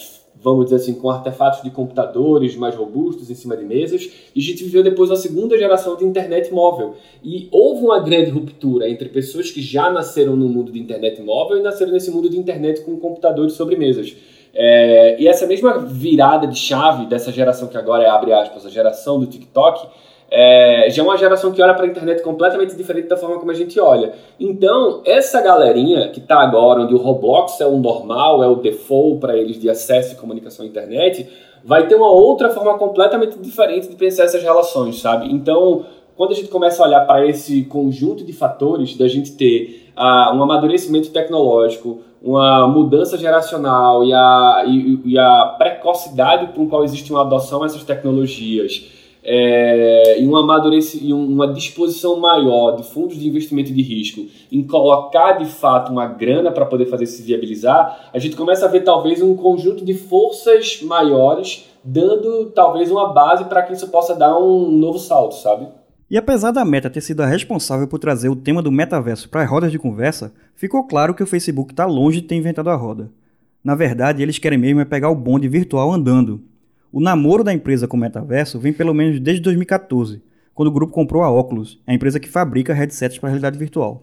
vamos 0.43 0.66
dizer 0.66 0.76
assim, 0.76 0.95
com 0.95 1.11
artefatos 1.11 1.62
de 1.62 1.71
computadores 1.71 2.57
mais 2.57 2.75
robustos 2.75 3.31
em 3.31 3.35
cima 3.35 3.57
de 3.57 3.64
mesas, 3.64 4.11
e 4.35 4.40
a 4.40 4.43
gente 4.43 4.64
viveu 4.64 4.83
depois 4.83 5.11
a 5.11 5.16
segunda 5.16 5.59
geração 5.59 5.97
de 5.97 6.05
internet 6.05 6.52
móvel. 6.52 6.95
E 7.23 7.49
houve 7.50 7.85
uma 7.85 8.00
grande 8.00 8.31
ruptura 8.31 8.88
entre 8.88 9.09
pessoas 9.09 9.50
que 9.50 9.61
já 9.61 9.90
nasceram 9.90 10.37
no 10.37 10.49
mundo 10.49 10.71
de 10.71 10.78
internet 10.78 11.21
móvel 11.23 11.59
e 11.59 11.62
nasceram 11.62 11.93
nesse 11.93 12.11
mundo 12.11 12.28
de 12.28 12.38
internet 12.38 12.83
com 12.83 12.97
computadores 12.97 13.55
sobre 13.55 13.76
mesas. 13.76 14.14
É, 14.59 15.21
e 15.21 15.28
essa 15.28 15.47
mesma 15.47 15.78
virada 15.78 16.47
de 16.47 16.59
chave 16.59 17.07
dessa 17.07 17.31
geração 17.31 17.69
que 17.69 17.76
agora 17.76 18.05
é, 18.05 18.09
abre 18.09 18.33
aspas, 18.33 18.64
a 18.64 18.71
geração 18.71 19.21
do 19.21 19.26
TikTok, 19.26 19.87
é, 20.30 20.88
já 20.90 21.02
é 21.02 21.04
uma 21.04 21.16
geração 21.16 21.52
que 21.52 21.62
olha 21.62 21.75
para 21.75 21.85
a 21.85 21.88
internet 21.88 22.23
completamente 22.23 22.75
diferente 22.75 23.09
da 23.09 23.16
forma 23.16 23.38
como 23.38 23.50
a 23.50 23.54
gente 23.54 23.78
olha. 23.78 24.12
Então, 24.38 25.02
essa 25.04 25.40
galerinha 25.40 26.09
que 26.09 26.21
está 26.21 26.40
agora, 26.40 26.80
onde 26.80 26.95
o 26.95 26.99
Roblox 26.99 27.61
é 27.61 27.66
o 27.66 27.76
normal, 27.76 28.42
é 28.42 28.49
o 28.49 28.56
default 28.56 29.21
para 29.21 29.37
eles 29.37 29.59
de 29.59 29.71
acesso 29.71 30.14
e 30.14 30.16
comunicação 30.16 30.64
à 30.64 30.68
internet, 30.68 31.28
vai 31.64 31.87
ter 31.87 31.95
uma 31.95 32.11
outra 32.11 32.50
forma 32.50 32.76
completamente 32.78 33.38
diferente 33.38 33.88
de 33.88 33.97
pensar 33.97 34.25
essas 34.25 34.42
relações, 34.42 35.00
sabe? 35.00 35.33
Então, 35.33 35.85
quando 36.16 36.33
a 36.33 36.35
gente 36.35 36.49
começa 36.49 36.83
a 36.83 36.87
olhar 36.87 37.00
para 37.06 37.26
esse 37.26 37.64
conjunto 37.64 38.25
de 38.25 38.33
fatores, 38.33 38.97
da 38.97 39.06
gente 39.06 39.33
ter 39.33 39.92
uh, 39.97 40.35
um 40.35 40.42
amadurecimento 40.42 41.11
tecnológico, 41.11 42.00
uma 42.23 42.66
mudança 42.66 43.18
geracional 43.18 44.02
e 44.04 44.12
a, 44.12 44.64
e, 44.66 45.00
e 45.04 45.18
a 45.18 45.54
precocidade 45.59 46.52
com 46.54 46.68
qual 46.68 46.83
existe 46.83 47.12
uma 47.12 47.21
adoção 47.21 47.62
a 47.62 47.66
essas 47.66 47.85
tecnologias, 47.85 48.96
é, 49.28 50.21
e, 50.21 50.28
um 50.28 50.37
e 51.02 51.12
uma 51.12 51.52
disposição 51.52 52.21
maior 52.21 52.76
de 52.76 52.85
fundos 52.85 53.18
de 53.18 53.28
investimento 53.28 53.73
de 53.73 53.83
risco 53.83 54.25
em 54.52 54.62
colocar 54.62 55.33
de 55.33 55.47
fato 55.47 55.90
uma 55.90 56.06
grana 56.06 56.52
para 56.52 56.64
poder 56.64 56.87
fazer 56.87 57.06
se 57.06 57.23
viabilizar, 57.23 58.09
a 58.12 58.18
gente 58.21 58.37
começa 58.37 58.66
a 58.66 58.68
ver 58.68 58.85
talvez 58.85 59.21
um 59.21 59.35
conjunto 59.35 59.85
de 59.85 59.95
forças 59.95 60.80
maiores 60.80 61.68
dando 61.83 62.50
talvez 62.50 62.88
uma 62.88 63.12
base 63.12 63.45
para 63.47 63.62
que 63.62 63.73
isso 63.73 63.88
possa 63.88 64.14
dar 64.14 64.38
um 64.38 64.71
novo 64.71 64.99
salto, 64.99 65.35
sabe? 65.35 65.66
E 66.09 66.16
apesar 66.16 66.52
da 66.52 66.64
Meta 66.64 66.88
ter 66.88 67.00
sido 67.00 67.23
a 67.23 67.26
responsável 67.26 67.88
por 67.88 67.99
trazer 67.99 68.28
o 68.28 68.37
tema 68.37 68.62
do 68.62 68.71
metaverso 68.71 69.28
para 69.28 69.42
as 69.42 69.50
rodas 69.50 69.73
de 69.73 69.78
conversa, 69.78 70.33
ficou 70.54 70.85
claro 70.85 71.14
que 71.14 71.23
o 71.23 71.26
Facebook 71.26 71.73
está 71.73 71.85
longe 71.85 72.21
de 72.21 72.28
ter 72.28 72.37
inventado 72.37 72.71
a 72.71 72.76
roda. 72.76 73.11
Na 73.62 73.75
verdade, 73.75 74.23
eles 74.23 74.38
querem 74.38 74.59
mesmo 74.59 74.80
é 74.80 74.85
pegar 74.85 75.11
o 75.11 75.16
bonde 75.16 75.49
virtual 75.49 75.92
andando. 75.92 76.45
O 76.93 77.00
namoro 77.00 77.43
da 77.43 77.52
empresa 77.52 77.88
com 77.88 77.97
o 77.97 78.00
metaverso 78.00 78.59
vem 78.59 78.73
pelo 78.73 78.95
menos 78.95 79.21
desde 79.21 79.43
2014, 79.43 80.23
quando 80.55 80.69
o 80.69 80.73
grupo 80.73 80.93
comprou 80.93 81.23
a 81.23 81.31
Oculus, 81.31 81.81
a 81.87 81.93
empresa 81.93 82.21
que 82.21 82.28
fabrica 82.28 82.73
headsets 82.73 83.19
para 83.19 83.28
realidade 83.28 83.59
virtual. 83.59 84.02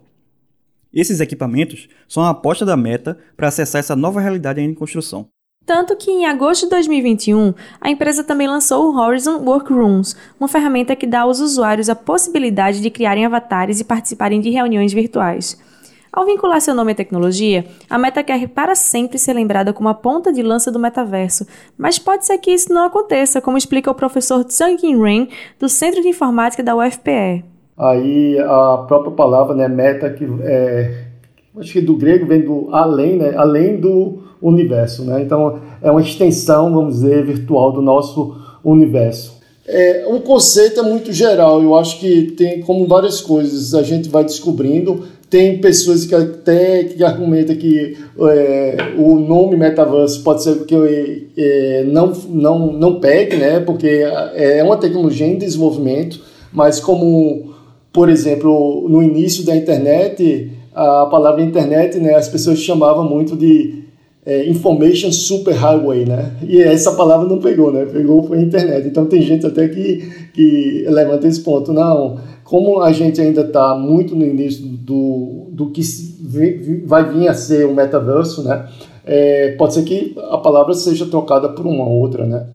Esses 0.92 1.18
equipamentos 1.20 1.88
são 2.06 2.22
a 2.22 2.30
aposta 2.30 2.64
da 2.64 2.76
Meta 2.76 3.18
para 3.36 3.48
acessar 3.48 3.80
essa 3.80 3.96
nova 3.96 4.20
realidade 4.20 4.60
ainda 4.60 4.72
em 4.72 4.76
construção. 4.76 5.28
Tanto 5.66 5.96
que 5.96 6.10
em 6.10 6.26
agosto 6.26 6.64
de 6.64 6.70
2021, 6.70 7.54
a 7.80 7.90
empresa 7.90 8.22
também 8.22 8.46
lançou 8.46 8.92
o 8.92 8.96
Horizon 8.96 9.38
Workrooms, 9.38 10.14
uma 10.38 10.46
ferramenta 10.46 10.94
que 10.94 11.06
dá 11.06 11.22
aos 11.22 11.40
usuários 11.40 11.88
a 11.88 11.96
possibilidade 11.96 12.80
de 12.80 12.90
criarem 12.90 13.24
avatares 13.24 13.80
e 13.80 13.84
participarem 13.84 14.40
de 14.40 14.50
reuniões 14.50 14.92
virtuais. 14.92 15.58
Ao 16.14 16.24
vincular 16.24 16.60
seu 16.60 16.76
nome 16.76 16.92
à 16.92 16.94
tecnologia, 16.94 17.64
a 17.90 17.98
Meta 17.98 18.22
quer 18.22 18.46
para 18.46 18.76
sempre 18.76 19.18
ser 19.18 19.32
lembrada 19.32 19.72
como 19.72 19.88
a 19.88 19.94
ponta 19.94 20.32
de 20.32 20.44
lança 20.44 20.70
do 20.70 20.78
metaverso, 20.78 21.44
mas 21.76 21.98
pode 21.98 22.24
ser 22.24 22.38
que 22.38 22.52
isso 22.52 22.72
não 22.72 22.84
aconteça, 22.84 23.40
como 23.40 23.58
explica 23.58 23.90
o 23.90 23.94
professor 23.96 24.44
Tsung-Kin 24.44 25.02
Ren, 25.02 25.26
do 25.58 25.68
Centro 25.68 26.00
de 26.00 26.06
Informática 26.06 26.62
da 26.62 26.76
UFPE. 26.76 27.44
Aí 27.76 28.38
a 28.38 28.84
própria 28.86 29.10
palavra, 29.10 29.56
né, 29.56 29.66
meta, 29.66 30.08
que 30.08 30.24
é, 30.42 31.06
acho 31.58 31.72
que 31.72 31.80
do 31.80 31.96
grego 31.96 32.26
vem 32.26 32.42
do 32.42 32.68
além, 32.70 33.16
né, 33.16 33.34
além 33.36 33.80
do 33.80 34.22
universo. 34.40 35.04
Né? 35.04 35.20
Então, 35.20 35.58
é 35.82 35.90
uma 35.90 36.00
extensão, 36.00 36.72
vamos 36.72 36.94
dizer, 36.94 37.24
virtual 37.24 37.72
do 37.72 37.82
nosso 37.82 38.36
universo. 38.62 39.34
É, 39.66 40.04
o 40.06 40.20
conceito 40.20 40.80
é 40.80 40.82
muito 40.82 41.10
geral, 41.10 41.62
eu 41.62 41.74
acho 41.74 41.98
que 41.98 42.32
tem 42.32 42.60
como 42.60 42.86
várias 42.86 43.22
coisas, 43.22 43.74
a 43.74 43.82
gente 43.82 44.10
vai 44.10 44.22
descobrindo. 44.22 45.04
Tem 45.34 45.58
pessoas 45.58 46.06
que 46.06 46.14
até 46.14 46.84
que 46.84 47.02
argumentam 47.02 47.56
que 47.56 47.96
é, 48.20 48.76
o 48.96 49.18
nome 49.18 49.56
metaverso 49.56 50.22
pode 50.22 50.44
ser 50.44 50.64
que 50.64 51.26
é, 51.36 51.82
não, 51.88 52.12
não, 52.28 52.72
não 52.72 53.00
pegue, 53.00 53.34
né? 53.34 53.58
porque 53.58 54.04
é 54.36 54.62
uma 54.62 54.76
tecnologia 54.76 55.26
em 55.26 55.36
desenvolvimento, 55.36 56.20
mas 56.52 56.78
como, 56.78 57.52
por 57.92 58.08
exemplo, 58.08 58.86
no 58.88 59.02
início 59.02 59.44
da 59.44 59.56
internet, 59.56 60.52
a 60.72 61.06
palavra 61.06 61.42
internet, 61.42 61.98
né, 61.98 62.14
as 62.14 62.28
pessoas 62.28 62.60
chamavam 62.60 63.02
muito 63.02 63.34
de 63.36 63.83
é, 64.26 64.48
Information 64.48 65.12
Superhighway, 65.12 66.06
né? 66.06 66.36
E 66.42 66.60
essa 66.60 66.92
palavra 66.92 67.28
não 67.28 67.38
pegou, 67.38 67.72
né? 67.72 67.84
Pegou 67.84 68.22
foi 68.22 68.38
a 68.38 68.42
internet. 68.42 68.88
Então 68.88 69.06
tem 69.06 69.20
gente 69.22 69.46
até 69.46 69.68
que, 69.68 70.28
que 70.32 70.86
levanta 70.88 71.26
esse 71.26 71.40
ponto. 71.40 71.72
Não, 71.72 72.18
como 72.42 72.80
a 72.80 72.92
gente 72.92 73.20
ainda 73.20 73.42
está 73.42 73.74
muito 73.74 74.16
no 74.16 74.24
início 74.24 74.64
do, 74.66 75.48
do 75.50 75.70
que 75.70 75.82
vai 76.84 77.12
vir 77.12 77.28
a 77.28 77.34
ser 77.34 77.66
o 77.66 77.74
metaverso, 77.74 78.42
né? 78.42 78.68
É, 79.04 79.52
pode 79.56 79.74
ser 79.74 79.82
que 79.82 80.16
a 80.30 80.38
palavra 80.38 80.72
seja 80.72 81.06
trocada 81.06 81.50
por 81.50 81.66
uma 81.66 81.86
outra, 81.86 82.26
né? 82.26 82.46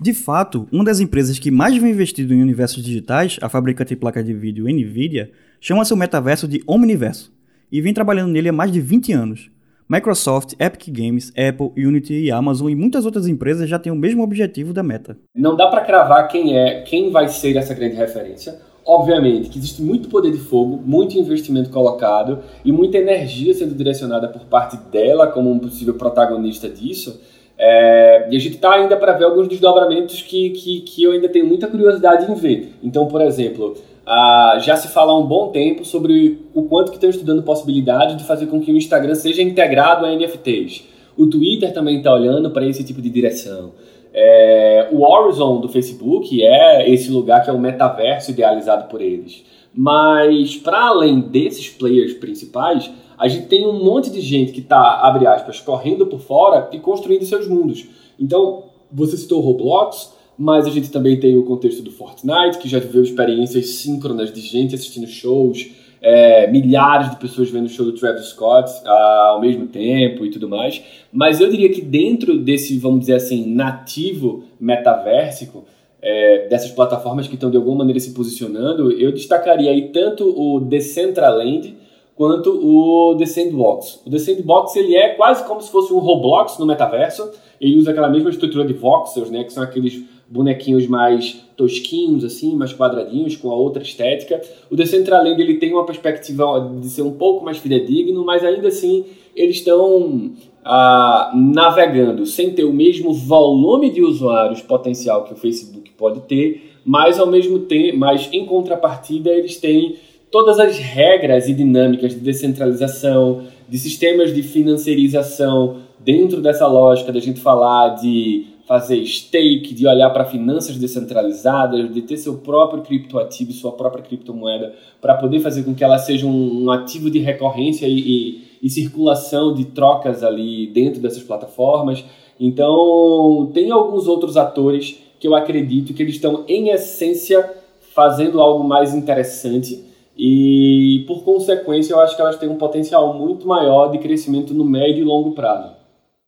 De 0.00 0.14
fato, 0.14 0.66
uma 0.72 0.82
das 0.82 0.98
empresas 0.98 1.38
que 1.38 1.50
mais 1.50 1.76
vem 1.76 1.90
investido 1.90 2.32
em 2.32 2.40
universos 2.40 2.82
digitais, 2.82 3.38
a 3.42 3.50
fabricante 3.50 3.90
de 3.90 3.96
placa 3.96 4.24
de 4.24 4.32
vídeo 4.32 4.64
Nvidia, 4.64 5.30
chama 5.60 5.84
seu 5.84 5.94
metaverso 5.94 6.48
de 6.48 6.62
Omniverso 6.66 7.30
e 7.70 7.82
vem 7.82 7.92
trabalhando 7.92 8.32
nele 8.32 8.48
há 8.48 8.52
mais 8.52 8.72
de 8.72 8.80
20 8.80 9.12
anos. 9.12 9.50
Microsoft, 9.90 10.52
Epic 10.60 10.88
Games, 10.88 11.32
Apple, 11.36 11.72
Unity 11.76 12.14
e 12.14 12.30
Amazon 12.30 12.70
e 12.70 12.76
muitas 12.76 13.04
outras 13.04 13.26
empresas 13.26 13.68
já 13.68 13.76
têm 13.76 13.90
o 13.90 13.96
mesmo 13.96 14.22
objetivo 14.22 14.72
da 14.72 14.84
meta. 14.84 15.18
Não 15.34 15.56
dá 15.56 15.66
para 15.66 15.80
cravar 15.80 16.28
quem 16.28 16.56
é, 16.56 16.82
quem 16.82 17.10
vai 17.10 17.26
ser 17.26 17.56
essa 17.56 17.74
grande 17.74 17.96
referência. 17.96 18.60
Obviamente 18.86 19.50
que 19.50 19.58
existe 19.58 19.82
muito 19.82 20.08
poder 20.08 20.30
de 20.30 20.38
fogo, 20.38 20.80
muito 20.86 21.18
investimento 21.18 21.70
colocado 21.70 22.38
e 22.64 22.70
muita 22.70 22.98
energia 22.98 23.52
sendo 23.52 23.74
direcionada 23.74 24.28
por 24.28 24.42
parte 24.42 24.76
dela 24.92 25.26
como 25.26 25.50
um 25.50 25.58
possível 25.58 25.94
protagonista 25.94 26.68
disso. 26.68 27.20
É, 27.58 28.28
e 28.30 28.36
a 28.36 28.40
gente 28.40 28.54
está 28.54 28.74
ainda 28.74 28.96
para 28.96 29.12
ver 29.14 29.24
alguns 29.24 29.48
desdobramentos 29.48 30.22
que, 30.22 30.50
que, 30.50 30.80
que 30.82 31.02
eu 31.02 31.10
ainda 31.10 31.28
tenho 31.28 31.46
muita 31.46 31.66
curiosidade 31.66 32.30
em 32.30 32.34
ver. 32.36 32.74
Então, 32.80 33.08
por 33.08 33.20
exemplo, 33.20 33.76
ah, 34.06 34.58
já 34.60 34.76
se 34.76 34.88
fala 34.88 35.12
há 35.12 35.18
um 35.18 35.26
bom 35.26 35.48
tempo 35.48 35.84
sobre 35.84 36.38
o 36.54 36.64
quanto 36.64 36.90
que 36.90 36.96
estão 36.96 37.10
estudando 37.10 37.42
possibilidade 37.42 38.16
de 38.16 38.24
fazer 38.24 38.46
com 38.46 38.60
que 38.60 38.72
o 38.72 38.76
Instagram 38.76 39.14
seja 39.14 39.42
integrado 39.42 40.06
a 40.06 40.14
NFTs. 40.14 40.84
O 41.16 41.26
Twitter 41.26 41.72
também 41.72 41.98
está 41.98 42.12
olhando 42.12 42.50
para 42.50 42.66
esse 42.66 42.82
tipo 42.82 43.00
de 43.02 43.10
direção. 43.10 43.72
É, 44.12 44.88
o 44.90 45.02
Horizon 45.02 45.60
do 45.60 45.68
Facebook 45.68 46.42
é 46.42 46.90
esse 46.90 47.10
lugar 47.10 47.44
que 47.44 47.50
é 47.50 47.52
o 47.52 47.58
metaverso 47.58 48.30
idealizado 48.30 48.88
por 48.88 49.00
eles. 49.00 49.44
Mas, 49.72 50.56
para 50.56 50.88
além 50.88 51.20
desses 51.20 51.68
players 51.68 52.14
principais, 52.14 52.90
a 53.16 53.28
gente 53.28 53.46
tem 53.46 53.66
um 53.66 53.84
monte 53.84 54.10
de 54.10 54.20
gente 54.20 54.50
que 54.50 54.60
está, 54.60 55.00
abre 55.02 55.26
aspas, 55.26 55.60
correndo 55.60 56.06
por 56.06 56.20
fora 56.20 56.68
e 56.72 56.78
construindo 56.80 57.24
seus 57.24 57.46
mundos. 57.46 57.86
Então, 58.18 58.64
você 58.90 59.16
citou 59.16 59.38
o 59.38 59.42
Roblox, 59.42 60.12
mas 60.40 60.66
a 60.66 60.70
gente 60.70 60.90
também 60.90 61.20
tem 61.20 61.36
o 61.36 61.42
contexto 61.42 61.82
do 61.82 61.90
Fortnite, 61.90 62.56
que 62.58 62.66
já 62.66 62.78
viveu 62.78 63.02
experiências 63.02 63.74
síncronas 63.74 64.32
de 64.32 64.40
gente 64.40 64.74
assistindo 64.74 65.06
shows, 65.06 65.68
é, 66.00 66.46
milhares 66.50 67.10
de 67.10 67.16
pessoas 67.16 67.50
vendo 67.50 67.66
o 67.66 67.68
show 67.68 67.84
do 67.84 67.92
Travis 67.92 68.24
Scott 68.28 68.72
ah, 68.86 69.26
ao 69.32 69.40
mesmo 69.42 69.66
tempo 69.66 70.24
e 70.24 70.30
tudo 70.30 70.48
mais. 70.48 70.82
Mas 71.12 71.42
eu 71.42 71.50
diria 71.50 71.68
que 71.68 71.82
dentro 71.82 72.38
desse, 72.38 72.78
vamos 72.78 73.00
dizer 73.00 73.16
assim, 73.16 73.52
nativo 73.54 74.44
metaversico, 74.58 75.66
é, 76.00 76.48
dessas 76.48 76.70
plataformas 76.70 77.28
que 77.28 77.34
estão 77.34 77.50
de 77.50 77.58
alguma 77.58 77.76
maneira 77.76 78.00
se 78.00 78.14
posicionando, 78.14 78.90
eu 78.92 79.12
destacaria 79.12 79.70
aí 79.70 79.88
tanto 79.88 80.24
o 80.24 80.58
Decentraland, 80.58 81.76
quanto 82.16 82.50
o 82.50 83.14
The 83.16 83.26
Sandbox. 83.26 84.02
O 84.06 84.10
The 84.10 84.18
Sandbox 84.18 84.76
ele 84.76 84.96
é 84.96 85.10
quase 85.10 85.42
como 85.46 85.60
se 85.60 85.70
fosse 85.70 85.92
um 85.92 85.98
Roblox 85.98 86.58
no 86.58 86.66
metaverso. 86.66 87.30
Ele 87.60 87.78
usa 87.78 87.90
aquela 87.90 88.08
mesma 88.08 88.28
estrutura 88.30 88.64
de 88.64 88.72
voxels, 88.74 89.30
né, 89.30 89.44
que 89.44 89.52
são 89.52 89.62
aqueles 89.62 90.02
bonequinhos 90.30 90.86
mais 90.86 91.44
tosquinhos, 91.56 92.24
assim, 92.24 92.54
mais 92.54 92.72
quadradinhos, 92.72 93.36
com 93.36 93.50
a 93.50 93.54
outra 93.54 93.82
estética. 93.82 94.40
O 94.70 94.76
Decentraland 94.76 95.42
ele 95.42 95.54
tem 95.54 95.72
uma 95.72 95.84
perspectiva 95.84 96.72
de 96.80 96.88
ser 96.88 97.02
um 97.02 97.12
pouco 97.12 97.44
mais 97.44 97.58
fidedigno, 97.58 98.24
mas 98.24 98.44
ainda 98.44 98.68
assim 98.68 99.04
eles 99.34 99.56
estão 99.56 100.30
ah, 100.64 101.32
navegando 101.34 102.24
sem 102.26 102.50
ter 102.50 102.64
o 102.64 102.72
mesmo 102.72 103.12
volume 103.12 103.90
de 103.90 104.02
usuários 104.02 104.62
potencial 104.62 105.24
que 105.24 105.32
o 105.32 105.36
Facebook 105.36 105.90
pode 105.98 106.20
ter, 106.20 106.76
mas 106.84 107.18
ao 107.18 107.26
mesmo 107.26 107.60
tempo, 107.60 107.98
mas 107.98 108.28
em 108.32 108.46
contrapartida 108.46 109.30
eles 109.30 109.56
têm 109.56 109.96
todas 110.30 110.60
as 110.60 110.78
regras 110.78 111.48
e 111.48 111.54
dinâmicas 111.54 112.14
de 112.14 112.20
descentralização, 112.20 113.42
de 113.68 113.78
sistemas 113.78 114.32
de 114.32 114.42
financiarização 114.42 115.78
dentro 115.98 116.40
dessa 116.40 116.66
lógica 116.66 117.12
da 117.12 117.20
gente 117.20 117.40
falar 117.40 117.96
de 117.96 118.46
fazer 118.70 119.04
stake, 119.04 119.74
de 119.74 119.84
olhar 119.84 120.10
para 120.10 120.24
finanças 120.24 120.76
descentralizadas, 120.76 121.92
de 121.92 122.02
ter 122.02 122.16
seu 122.16 122.36
próprio 122.36 122.84
criptoativo, 122.84 123.50
sua 123.50 123.72
própria 123.72 124.00
criptomoeda, 124.00 124.72
para 125.00 125.16
poder 125.16 125.40
fazer 125.40 125.64
com 125.64 125.74
que 125.74 125.82
ela 125.82 125.98
seja 125.98 126.24
um, 126.24 126.66
um 126.66 126.70
ativo 126.70 127.10
de 127.10 127.18
recorrência 127.18 127.84
e, 127.88 127.98
e, 127.98 128.44
e, 128.62 128.70
circulação 128.70 129.52
de 129.52 129.64
trocas 129.64 130.22
ali 130.22 130.68
dentro 130.68 131.02
dessas 131.02 131.24
plataformas. 131.24 132.04
Então, 132.38 133.50
tem 133.52 133.72
alguns 133.72 134.06
outros 134.06 134.36
atores 134.36 135.02
que 135.18 135.26
eu 135.26 135.34
acredito 135.34 135.92
que 135.92 136.04
eles 136.04 136.14
estão, 136.14 136.44
em 136.46 136.68
essência, 136.68 137.50
fazendo 137.92 138.40
algo 138.40 138.62
mais 138.62 138.94
interessante 138.94 139.84
e, 140.16 141.04
por 141.08 141.24
consequência, 141.24 141.92
eu 141.92 141.98
acho 141.98 142.14
que 142.14 142.22
elas 142.22 142.38
têm 142.38 142.48
um 142.48 142.56
potencial 142.56 143.12
muito 143.14 143.48
maior 143.48 143.90
de 143.90 143.98
crescimento 143.98 144.54
no 144.54 144.64
médio 144.64 145.02
e 145.02 145.04
longo 145.04 145.32
prazo. 145.32 145.74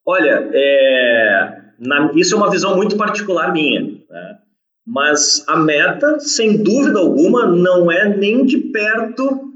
Olha, 0.05 0.51
é, 0.53 1.62
na, 1.83 2.13
isso 2.15 2.35
é 2.35 2.39
uma 2.39 2.51
visão 2.51 2.77
muito 2.77 2.97
particular 2.97 3.53
minha. 3.53 3.81
Né? 3.81 4.39
Mas 4.87 5.45
a 5.49 5.57
meta, 5.57 6.21
sem 6.21 6.63
dúvida 6.63 7.01
alguma, 7.01 7.47
não 7.47 7.91
é 7.91 8.17
nem 8.17 8.47
de 8.47 8.59
perto 8.59 9.53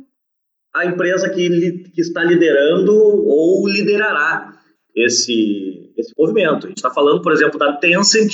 a 0.74 0.84
empresa 0.84 1.30
que, 1.30 1.84
que 1.94 2.00
está 2.00 2.22
liderando 2.22 2.92
ou 2.92 3.66
liderará 3.68 4.54
esse, 4.94 5.92
esse 5.96 6.12
movimento. 6.18 6.66
A 6.66 6.68
gente 6.68 6.78
está 6.78 6.90
falando, 6.90 7.22
por 7.22 7.32
exemplo, 7.32 7.58
da 7.58 7.72
Tencent 7.74 8.32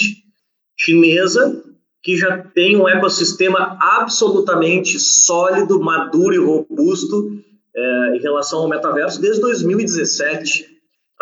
chinesa, 0.76 1.62
que 2.02 2.16
já 2.16 2.38
tem 2.38 2.76
um 2.76 2.88
ecossistema 2.88 3.76
absolutamente 3.80 4.98
sólido, 4.98 5.80
maduro 5.80 6.34
e 6.34 6.38
robusto 6.38 7.30
é, 7.74 8.16
em 8.16 8.20
relação 8.20 8.60
ao 8.60 8.68
metaverso 8.68 9.20
desde 9.20 9.40
2017. 9.40 10.71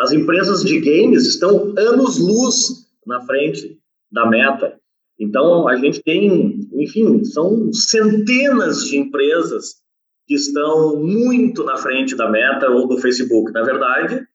As 0.01 0.11
empresas 0.11 0.63
de 0.63 0.79
games 0.79 1.27
estão 1.27 1.75
anos-luz 1.77 2.87
na 3.05 3.21
frente 3.21 3.77
da 4.11 4.27
meta. 4.27 4.79
Então, 5.19 5.67
a 5.67 5.75
gente 5.75 6.01
tem, 6.01 6.67
enfim, 6.73 7.23
são 7.23 7.71
centenas 7.71 8.85
de 8.85 8.97
empresas 8.97 9.75
que 10.25 10.33
estão 10.33 10.99
muito 10.99 11.63
na 11.63 11.77
frente 11.77 12.15
da 12.15 12.27
meta 12.27 12.67
ou 12.67 12.87
do 12.87 12.97
Facebook. 12.97 13.51
Na 13.51 13.61
verdade, 13.61 14.25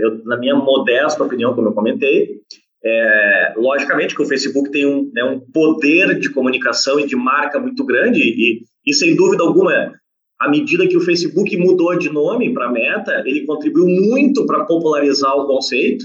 eu, 0.00 0.24
na 0.24 0.36
minha 0.36 0.56
modesta 0.56 1.22
opinião, 1.22 1.54
como 1.54 1.68
eu 1.68 1.72
comentei, 1.72 2.40
é, 2.84 3.54
logicamente 3.56 4.12
que 4.12 4.22
o 4.22 4.26
Facebook 4.26 4.72
tem 4.72 4.86
um, 4.86 5.08
né, 5.14 5.22
um 5.22 5.38
poder 5.38 6.18
de 6.18 6.30
comunicação 6.30 6.98
e 6.98 7.06
de 7.06 7.14
marca 7.14 7.60
muito 7.60 7.84
grande 7.84 8.20
e, 8.20 8.64
e 8.84 8.92
sem 8.92 9.14
dúvida 9.14 9.44
alguma, 9.44 9.92
à 10.38 10.50
medida 10.50 10.86
que 10.86 10.96
o 10.96 11.00
Facebook 11.00 11.56
mudou 11.56 11.96
de 11.98 12.10
nome 12.10 12.52
para 12.52 12.70
Meta, 12.70 13.22
ele 13.24 13.46
contribuiu 13.46 13.86
muito 13.86 14.44
para 14.46 14.64
popularizar 14.64 15.34
o 15.36 15.46
conceito, 15.46 16.04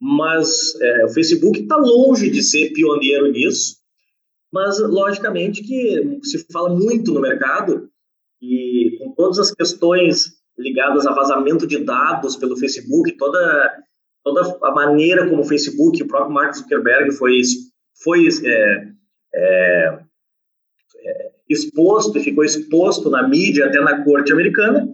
mas 0.00 0.78
é, 0.80 1.04
o 1.06 1.08
Facebook 1.08 1.60
está 1.60 1.76
longe 1.76 2.30
de 2.30 2.42
ser 2.42 2.72
pioneiro 2.72 3.30
nisso, 3.30 3.76
mas 4.52 4.78
logicamente 4.78 5.62
que 5.62 6.20
se 6.22 6.46
fala 6.52 6.68
muito 6.68 7.12
no 7.12 7.20
mercado 7.20 7.88
e 8.40 8.96
com 8.98 9.12
todas 9.12 9.38
as 9.38 9.50
questões 9.50 10.34
ligadas 10.58 11.06
a 11.06 11.14
vazamento 11.14 11.66
de 11.66 11.78
dados 11.78 12.36
pelo 12.36 12.56
Facebook, 12.56 13.16
toda 13.16 13.84
toda 14.24 14.58
a 14.62 14.70
maneira 14.72 15.28
como 15.28 15.42
o 15.42 15.44
Facebook, 15.44 16.02
o 16.02 16.08
próprio 16.08 16.32
Mark 16.32 16.54
Zuckerberg 16.54 17.12
foi, 17.12 17.42
foi 18.02 18.26
é, 18.44 18.88
é, 19.34 19.98
exposto, 21.48 22.20
ficou 22.20 22.44
exposto 22.44 23.10
na 23.10 23.26
mídia, 23.28 23.66
até 23.66 23.80
na 23.80 24.02
corte 24.02 24.32
americana, 24.32 24.88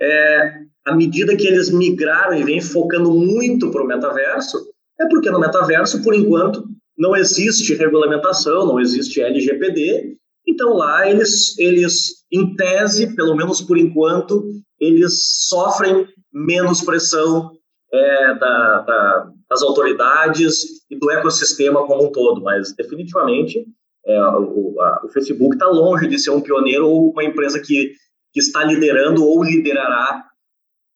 é, 0.00 0.60
à 0.86 0.94
medida 0.94 1.36
que 1.36 1.46
eles 1.46 1.70
migraram 1.70 2.34
e 2.34 2.44
vêm 2.44 2.60
focando 2.60 3.12
muito 3.12 3.70
para 3.70 3.82
o 3.82 3.86
metaverso, 3.86 4.58
é 5.00 5.06
porque 5.08 5.30
no 5.30 5.40
metaverso, 5.40 6.02
por 6.02 6.14
enquanto, 6.14 6.64
não 6.96 7.16
existe 7.16 7.74
regulamentação, 7.74 8.66
não 8.66 8.80
existe 8.80 9.20
LGPD, 9.20 10.16
então 10.46 10.74
lá 10.74 11.08
eles, 11.08 11.56
eles 11.58 12.24
em 12.32 12.54
tese, 12.56 13.14
pelo 13.14 13.36
menos 13.36 13.60
por 13.60 13.78
enquanto, 13.78 14.44
eles 14.80 15.46
sofrem 15.48 16.06
menos 16.32 16.82
pressão 16.82 17.52
é, 17.92 18.34
da, 18.34 18.80
da, 18.80 19.30
das 19.48 19.62
autoridades 19.62 20.84
e 20.90 20.98
do 20.98 21.10
ecossistema 21.10 21.86
como 21.86 22.06
um 22.06 22.12
todo, 22.12 22.42
mas 22.42 22.74
definitivamente 22.74 23.64
é, 24.08 24.20
o, 24.20 24.74
a, 24.80 25.02
o, 25.04 25.08
Facebook 25.10 25.54
está 25.54 25.66
longe 25.66 26.08
de 26.08 26.18
ser 26.18 26.30
um 26.30 26.40
pioneiro 26.40 26.88
ou 26.88 27.10
uma 27.10 27.22
empresa 27.22 27.60
que, 27.60 27.92
que 28.32 28.40
está 28.40 28.64
liderando 28.64 29.22
ou 29.22 29.44
liderará 29.44 30.24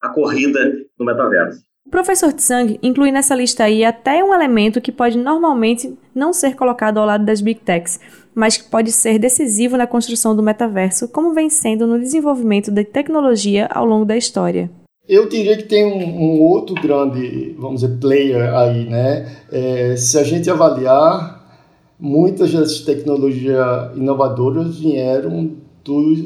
a 0.00 0.08
corrida 0.08 0.72
no 0.98 1.04
metaverso. 1.04 1.60
O 1.86 1.90
professor 1.90 2.32
Tsang 2.32 2.78
inclui 2.82 3.12
nessa 3.12 3.34
lista 3.34 3.64
aí 3.64 3.84
até 3.84 4.24
um 4.24 4.32
elemento 4.32 4.80
que 4.80 4.90
pode 4.90 5.18
normalmente 5.18 5.94
não 6.14 6.32
ser 6.32 6.56
colocado 6.56 6.98
ao 6.98 7.06
lado 7.06 7.24
das 7.24 7.40
Big 7.40 7.60
Techs, 7.60 8.00
mas 8.34 8.56
que 8.56 8.70
pode 8.70 8.90
ser 8.90 9.18
decisivo 9.18 9.76
na 9.76 9.86
construção 9.86 10.34
do 10.34 10.42
metaverso, 10.42 11.08
como 11.08 11.34
vem 11.34 11.50
sendo 11.50 11.86
no 11.86 11.98
desenvolvimento 11.98 12.70
da 12.70 12.84
tecnologia 12.84 13.66
ao 13.66 13.84
longo 13.84 14.04
da 14.06 14.16
história. 14.16 14.70
Eu 15.08 15.28
diria 15.28 15.56
que 15.56 15.64
tem 15.64 15.84
um, 15.84 15.98
um, 15.98 16.40
outro 16.40 16.76
grande, 16.76 17.54
vamos 17.58 17.80
dizer, 17.80 17.98
player 17.98 18.54
aí, 18.54 18.88
né? 18.88 19.36
É, 19.50 19.96
se 19.96 20.16
a 20.16 20.22
gente 20.22 20.48
avaliar, 20.48 21.41
muitas 22.02 22.52
das 22.52 22.80
tecnologias 22.80 23.96
inovadoras 23.96 24.80
vieram 24.80 25.52
dos, 25.84 26.24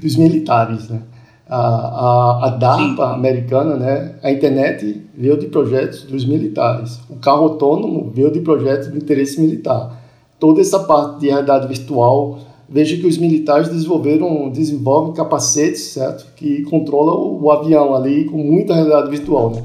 dos 0.00 0.16
militares, 0.16 0.88
né? 0.88 1.02
A, 1.46 1.58
a, 1.58 2.46
a 2.46 2.50
DARPA 2.50 3.08
Sim. 3.08 3.14
americana, 3.14 3.76
né? 3.76 4.14
A 4.22 4.32
internet 4.32 5.02
veio 5.14 5.36
de 5.36 5.46
projetos 5.48 6.04
dos 6.04 6.24
militares. 6.24 6.98
O 7.10 7.16
carro 7.16 7.44
autônomo 7.44 8.10
veio 8.14 8.32
de 8.32 8.40
projetos 8.40 8.90
de 8.90 8.96
interesse 8.96 9.38
militar. 9.38 10.02
Toda 10.40 10.62
essa 10.62 10.78
parte 10.78 11.20
de 11.20 11.26
realidade 11.26 11.68
virtual 11.68 12.38
veja 12.66 12.96
que 12.96 13.06
os 13.06 13.18
militares 13.18 13.68
desenvolveram, 13.68 14.48
desenvolvem 14.48 15.12
capacetes, 15.12 15.92
certo? 15.92 16.32
Que 16.34 16.62
controlam 16.62 17.16
o, 17.16 17.42
o 17.42 17.50
avião 17.50 17.94
ali 17.94 18.24
com 18.24 18.38
muita 18.38 18.74
realidade 18.74 19.10
virtual, 19.10 19.50
né? 19.50 19.62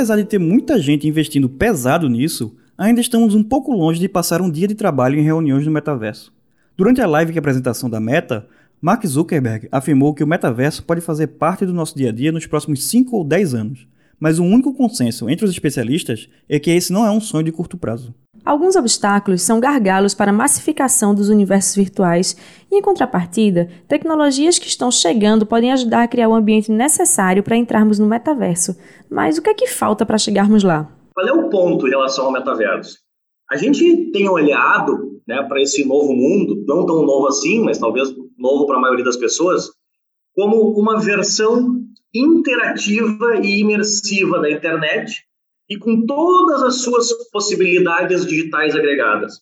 Apesar 0.00 0.16
de 0.16 0.24
ter 0.24 0.38
muita 0.38 0.80
gente 0.80 1.06
investindo 1.06 1.46
pesado 1.46 2.08
nisso, 2.08 2.56
ainda 2.78 3.02
estamos 3.02 3.34
um 3.34 3.42
pouco 3.42 3.70
longe 3.70 4.00
de 4.00 4.08
passar 4.08 4.40
um 4.40 4.50
dia 4.50 4.66
de 4.66 4.74
trabalho 4.74 5.18
em 5.18 5.22
reuniões 5.22 5.66
no 5.66 5.70
metaverso. 5.70 6.32
Durante 6.74 7.02
a 7.02 7.06
live 7.06 7.34
de 7.34 7.38
apresentação 7.38 7.90
da 7.90 8.00
Meta, 8.00 8.48
Mark 8.80 9.04
Zuckerberg 9.04 9.68
afirmou 9.70 10.14
que 10.14 10.24
o 10.24 10.26
metaverso 10.26 10.84
pode 10.84 11.02
fazer 11.02 11.26
parte 11.26 11.66
do 11.66 11.74
nosso 11.74 11.94
dia 11.98 12.08
a 12.08 12.12
dia 12.12 12.32
nos 12.32 12.46
próximos 12.46 12.82
5 12.84 13.14
ou 13.14 13.22
10 13.22 13.52
anos, 13.52 13.86
mas 14.20 14.38
o 14.38 14.44
único 14.44 14.74
consenso 14.74 15.28
entre 15.30 15.46
os 15.46 15.50
especialistas 15.50 16.28
é 16.48 16.60
que 16.60 16.70
esse 16.70 16.92
não 16.92 17.06
é 17.06 17.10
um 17.10 17.20
sonho 17.20 17.44
de 17.44 17.50
curto 17.50 17.78
prazo. 17.78 18.14
Alguns 18.44 18.76
obstáculos 18.76 19.42
são 19.42 19.60
gargalos 19.60 20.14
para 20.14 20.30
a 20.30 20.34
massificação 20.34 21.14
dos 21.14 21.28
universos 21.28 21.74
virtuais 21.74 22.36
e, 22.70 22.76
em 22.76 22.82
contrapartida, 22.82 23.68
tecnologias 23.86 24.58
que 24.58 24.66
estão 24.66 24.90
chegando 24.90 25.44
podem 25.44 25.72
ajudar 25.72 26.02
a 26.02 26.08
criar 26.08 26.28
o 26.28 26.34
ambiente 26.34 26.70
necessário 26.70 27.42
para 27.42 27.56
entrarmos 27.56 27.98
no 27.98 28.06
metaverso. 28.06 28.76
Mas 29.10 29.36
o 29.36 29.42
que 29.42 29.50
é 29.50 29.54
que 29.54 29.66
falta 29.66 30.06
para 30.06 30.18
chegarmos 30.18 30.62
lá? 30.62 30.90
Qual 31.14 31.26
é 31.26 31.32
o 31.32 31.50
ponto 31.50 31.86
em 31.86 31.90
relação 31.90 32.26
ao 32.26 32.32
metaverso? 32.32 32.98
A 33.50 33.56
gente 33.56 34.10
tem 34.12 34.28
olhado 34.28 35.20
né, 35.26 35.42
para 35.42 35.60
esse 35.60 35.84
novo 35.84 36.14
mundo, 36.14 36.64
não 36.66 36.86
tão 36.86 37.04
novo 37.04 37.26
assim, 37.26 37.62
mas 37.62 37.78
talvez 37.78 38.08
novo 38.38 38.66
para 38.66 38.76
a 38.76 38.80
maioria 38.80 39.04
das 39.04 39.16
pessoas, 39.16 39.70
como 40.34 40.70
uma 40.78 40.98
versão 40.98 41.82
interativa 42.14 43.36
e 43.42 43.60
imersiva 43.60 44.40
da 44.40 44.50
internet 44.50 45.24
e 45.68 45.78
com 45.78 46.04
todas 46.04 46.62
as 46.62 46.82
suas 46.82 47.12
possibilidades 47.30 48.26
digitais 48.26 48.74
agregadas. 48.74 49.40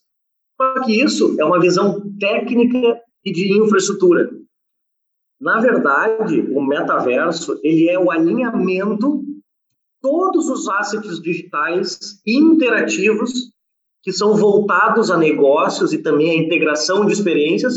Só 0.61 0.85
que 0.85 1.01
isso 1.01 1.37
é 1.41 1.45
uma 1.45 1.61
visão 1.61 2.03
técnica 2.19 3.01
e 3.25 3.33
de 3.33 3.59
infraestrutura. 3.59 4.31
Na 5.41 5.61
verdade, 5.61 6.41
o 6.53 6.61
metaverso 6.61 7.59
ele 7.63 7.89
é 7.89 7.99
o 7.99 8.11
alinhamento 8.11 9.23
todos 10.01 10.49
os 10.49 10.69
assets 10.69 11.21
digitais 11.21 12.21
interativos 12.27 13.51
que 14.03 14.13
são 14.13 14.35
voltados 14.37 15.11
a 15.11 15.17
negócios 15.17 15.93
e 15.93 15.99
também 15.99 16.31
a 16.31 16.43
integração 16.43 17.05
de 17.07 17.13
experiências, 17.13 17.75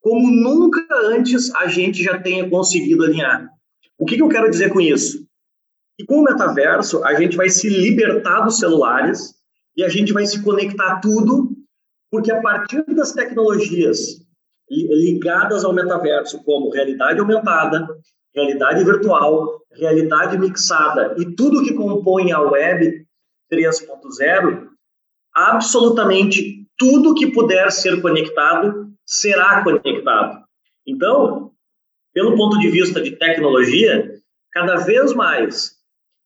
como 0.00 0.30
nunca 0.30 0.84
antes 1.06 1.54
a 1.54 1.66
gente 1.66 2.02
já 2.02 2.20
tenha 2.20 2.48
conseguido 2.48 3.04
alinhar. 3.04 3.48
O 4.02 4.04
que, 4.04 4.16
que 4.16 4.22
eu 4.22 4.28
quero 4.28 4.50
dizer 4.50 4.72
com 4.72 4.80
isso? 4.80 5.24
E 5.96 6.04
com 6.04 6.16
o 6.16 6.24
metaverso, 6.24 7.04
a 7.04 7.14
gente 7.14 7.36
vai 7.36 7.48
se 7.48 7.68
libertar 7.68 8.40
dos 8.40 8.58
celulares 8.58 9.32
e 9.76 9.84
a 9.84 9.88
gente 9.88 10.12
vai 10.12 10.26
se 10.26 10.42
conectar 10.42 10.94
a 10.94 11.00
tudo, 11.00 11.56
porque 12.10 12.32
a 12.32 12.42
partir 12.42 12.84
das 12.96 13.12
tecnologias 13.12 14.20
ligadas 14.68 15.64
ao 15.64 15.72
metaverso, 15.72 16.42
como 16.42 16.72
realidade 16.72 17.20
aumentada, 17.20 17.86
realidade 18.34 18.82
virtual, 18.82 19.60
realidade 19.70 20.36
mixada 20.36 21.14
e 21.16 21.36
tudo 21.36 21.62
que 21.62 21.72
compõe 21.72 22.32
a 22.32 22.40
web 22.40 23.06
3.0, 23.52 24.66
absolutamente 25.32 26.66
tudo 26.76 27.14
que 27.14 27.30
puder 27.30 27.70
ser 27.70 28.02
conectado 28.02 28.90
será 29.06 29.62
conectado. 29.62 30.42
Então, 30.84 31.51
pelo 32.12 32.36
ponto 32.36 32.58
de 32.58 32.68
vista 32.68 33.00
de 33.00 33.12
tecnologia, 33.12 34.12
cada 34.52 34.76
vez 34.76 35.14
mais 35.14 35.72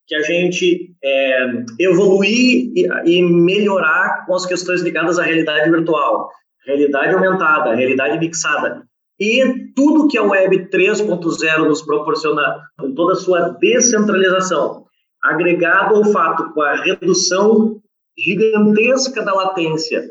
que 0.07 0.15
a 0.15 0.21
gente 0.21 0.95
é, 1.03 1.63
evoluir 1.79 2.71
e, 2.75 2.87
e, 3.05 3.21
melhorar 3.21 4.25
com 4.25 4.35
as 4.35 4.45
questões 4.45 4.81
ligadas 4.81 5.19
à 5.19 5.23
realidade 5.23 5.69
virtual, 5.69 6.29
realidade 6.65 7.13
aumentada, 7.13 7.75
realidade 7.75 8.17
mixada 8.17 8.87
e 9.19 9.71
tudo 9.75 10.07
que 10.07 10.17
a 10.17 10.23
Web 10.23 10.69
3.0 10.69 11.67
nos 11.67 11.81
proporciona, 11.81 12.61
com 12.79 12.93
toda 12.93 13.13
a 13.13 13.15
sua 13.15 13.49
descentralização, 13.59 14.85
agregado 15.23 15.95
ao 15.95 16.05
fato 16.05 16.53
com 16.53 16.61
a 16.61 16.75
redução 16.75 17.81
gigantesca 18.17 19.23
da 19.23 19.33
latência 19.33 20.03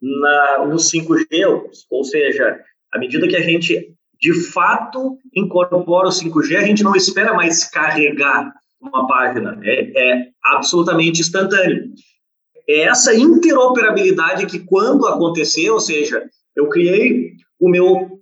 na, 0.00 0.66
no 0.66 0.76
5G, 0.76 1.62
ou 1.90 2.04
seja, 2.04 2.60
à 2.92 2.98
medida 2.98 3.28
que 3.28 3.36
a 3.36 3.42
gente 3.42 3.94
de 4.20 4.34
fato 4.34 5.16
incorpora 5.34 6.08
o 6.08 6.10
5G, 6.10 6.56
a 6.56 6.64
gente 6.64 6.82
não 6.82 6.94
espera 6.94 7.32
mais 7.32 7.64
carregar 7.64 8.52
uma 8.80 9.06
página. 9.06 9.58
É, 9.62 10.12
é 10.12 10.28
absolutamente 10.44 11.20
instantâneo. 11.20 11.90
É 12.68 12.82
essa 12.82 13.14
interoperabilidade 13.14 14.46
que, 14.46 14.58
quando 14.58 15.06
acontecer, 15.06 15.70
ou 15.70 15.80
seja, 15.80 16.24
eu 16.54 16.68
criei 16.68 17.32
o 17.58 17.68
meu 17.68 18.20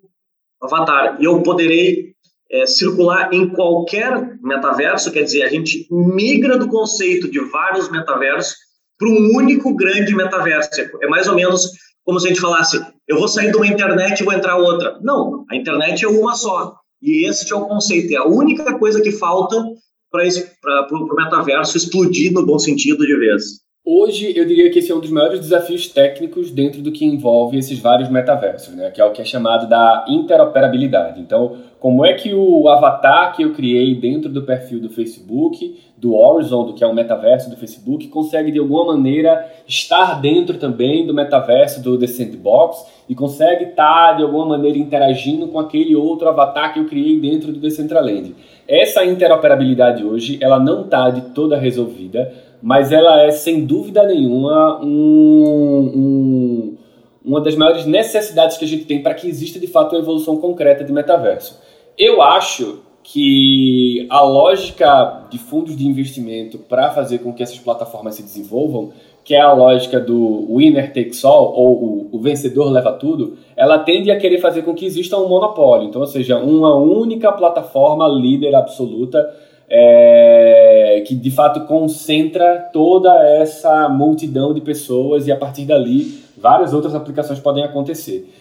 avatar 0.63 1.17
e 1.21 1.25
eu 1.25 1.43
poderei 1.43 2.13
é, 2.51 2.67
circular 2.67 3.33
em 3.33 3.49
qualquer 3.49 4.39
metaverso, 4.41 5.13
quer 5.13 5.23
dizer, 5.23 5.43
a 5.43 5.49
gente 5.49 5.87
migra 5.91 6.57
do 6.57 6.69
conceito 6.69 7.31
de 7.31 7.41
vários 7.41 7.91
metaversos 7.91 8.57
para 8.99 9.09
um 9.09 9.37
único 9.37 9.75
grande 9.75 10.15
metaverso. 10.15 10.71
É 11.03 11.09
mais 11.09 11.29
ou 11.29 11.35
menos 11.35 11.71
como 12.09 12.19
se 12.19 12.27
a 12.27 12.31
gente 12.31 12.41
falasse, 12.41 12.83
eu 13.07 13.19
vou 13.19 13.29
sair 13.29 13.51
de 13.51 13.59
uma 13.59 13.67
internet 13.67 14.21
e 14.21 14.25
vou 14.25 14.33
entrar 14.33 14.57
outra. 14.57 14.99
Não, 15.03 15.45
a 15.51 15.55
internet 15.55 16.07
é 16.07 16.09
uma 16.09 16.35
só. 16.35 16.75
E 17.03 17.29
esse 17.29 17.53
é 17.53 17.55
o 17.55 17.67
conceito. 17.67 18.11
É 18.15 18.17
a 18.17 18.25
única 18.25 18.79
coisa 18.79 19.03
que 19.03 19.13
falta 19.13 19.63
para 20.11 20.89
o 20.91 21.15
metaverso 21.15 21.77
explodir 21.77 22.33
no 22.33 22.47
bom 22.47 22.59
sentido 22.59 23.05
de 23.05 23.15
vez. 23.15 23.61
Hoje, 23.91 24.35
eu 24.37 24.45
diria 24.45 24.71
que 24.71 24.81
esse 24.81 24.93
é 24.93 24.95
um 24.95 25.01
dos 25.01 25.11
maiores 25.11 25.41
desafios 25.41 25.89
técnicos 25.89 26.51
dentro 26.51 26.83
do 26.83 26.93
que 26.93 27.07
envolve 27.07 27.57
esses 27.57 27.79
vários 27.79 28.11
metaversos, 28.11 28.77
né? 28.77 28.91
que 28.91 29.01
é 29.01 29.05
o 29.07 29.13
que 29.13 29.23
é 29.23 29.25
chamado 29.25 29.67
da 29.67 30.05
interoperabilidade. 30.07 31.19
Então, 31.19 31.57
como 31.81 32.05
é 32.05 32.13
que 32.13 32.35
o 32.35 32.69
avatar 32.69 33.35
que 33.35 33.43
eu 33.43 33.55
criei 33.55 33.95
dentro 33.95 34.29
do 34.29 34.43
perfil 34.43 34.79
do 34.79 34.91
Facebook, 34.91 35.75
do 35.97 36.15
Horizon, 36.15 36.67
do 36.67 36.75
que 36.75 36.85
é 36.85 36.87
o 36.87 36.95
metaverso 36.95 37.49
do 37.49 37.57
Facebook, 37.57 38.09
consegue 38.09 38.53
de 38.53 38.59
alguma 38.59 38.93
maneira 38.93 39.51
estar 39.67 40.21
dentro 40.21 40.59
também 40.59 41.07
do 41.07 41.15
metaverso 41.15 41.83
do 41.83 41.99
The 41.99 42.07
Sandbox 42.07 42.85
e 43.09 43.15
consegue 43.15 43.71
estar 43.71 44.19
de 44.19 44.23
alguma 44.23 44.45
maneira 44.45 44.77
interagindo 44.77 45.49
com 45.49 45.59
aquele 45.59 45.97
outro 45.97 46.29
avatar 46.29 46.75
que 46.75 46.79
eu 46.79 46.85
criei 46.85 47.19
dentro 47.19 47.53
do 47.53 47.59
Decentraland. 47.59 48.35
Essa 48.69 49.03
interoperabilidade 49.03 50.05
hoje, 50.05 50.37
ela 50.43 50.61
não 50.61 50.83
está 50.83 51.09
de 51.09 51.23
toda 51.31 51.57
resolvida, 51.57 52.31
mas 52.63 52.93
ela 52.93 53.23
é 53.23 53.31
sem 53.31 53.65
dúvida 53.65 54.03
nenhuma 54.07 54.81
um, 54.83 55.93
um, 55.95 56.77
uma 57.25 57.41
das 57.41 57.55
maiores 57.55 57.87
necessidades 57.87 58.57
que 58.57 58.65
a 58.65 58.69
gente 58.69 58.85
tem 58.85 59.03
para 59.03 59.15
que 59.15 59.29
exista 59.29 59.59
de 59.59 59.67
fato 59.67 59.95
uma 59.95 60.03
evolução 60.03 60.37
concreta 60.37 60.85
de 60.85 60.93
metaverso. 60.93 61.61
Eu 61.97 62.23
acho 62.23 62.81
que 63.03 64.07
a 64.11 64.23
lógica 64.23 65.27
de 65.31 65.39
fundos 65.39 65.77
de 65.77 65.87
investimento 65.87 66.59
para 66.59 66.91
fazer 66.91 67.19
com 67.19 67.33
que 67.33 67.43
essas 67.43 67.59
plataformas 67.59 68.17
se 68.17 68.23
desenvolvam 68.23 68.93
que 69.29 69.35
é 69.35 69.41
a 69.43 69.53
lógica 69.53 70.01
do 70.01 70.47
winner 70.57 70.91
takes 70.91 71.23
all, 71.23 71.53
ou 71.55 71.85
o, 71.85 72.09
o, 72.13 72.19
vencedor 72.19 72.71
leva 72.71 72.95
tudo, 72.95 73.37
ela 73.55 73.79
tende 73.79 74.11
a 74.11 74.17
querer 74.17 74.39
fazer 74.39 74.63
com 74.63 74.73
que 74.73 74.87
exista 74.87 75.19
um 75.19 75.29
monopólio. 75.29 75.87
Então, 75.87 76.01
ou 76.01 76.07
seja, 76.07 76.39
uma 76.39 76.75
única 76.75 77.31
plataforma 77.33 78.09
líder 78.09 78.55
absoluta 78.55 79.19
é, 79.69 81.03
que 81.07 81.15
de 81.15 81.31
fato 81.31 81.67
concentra 81.67 82.71
toda 82.73 83.13
essa 83.29 83.89
multidão 83.89 84.55
de 84.55 84.61
pessoas 84.61 85.27
e 85.27 85.33
a 85.33 85.37
partir 85.37 85.65
dali 85.65 86.23
várias 86.37 86.73
outras 86.73 86.95
aplicações 86.95 87.39
podem 87.39 87.65
acontecer. 87.65 88.33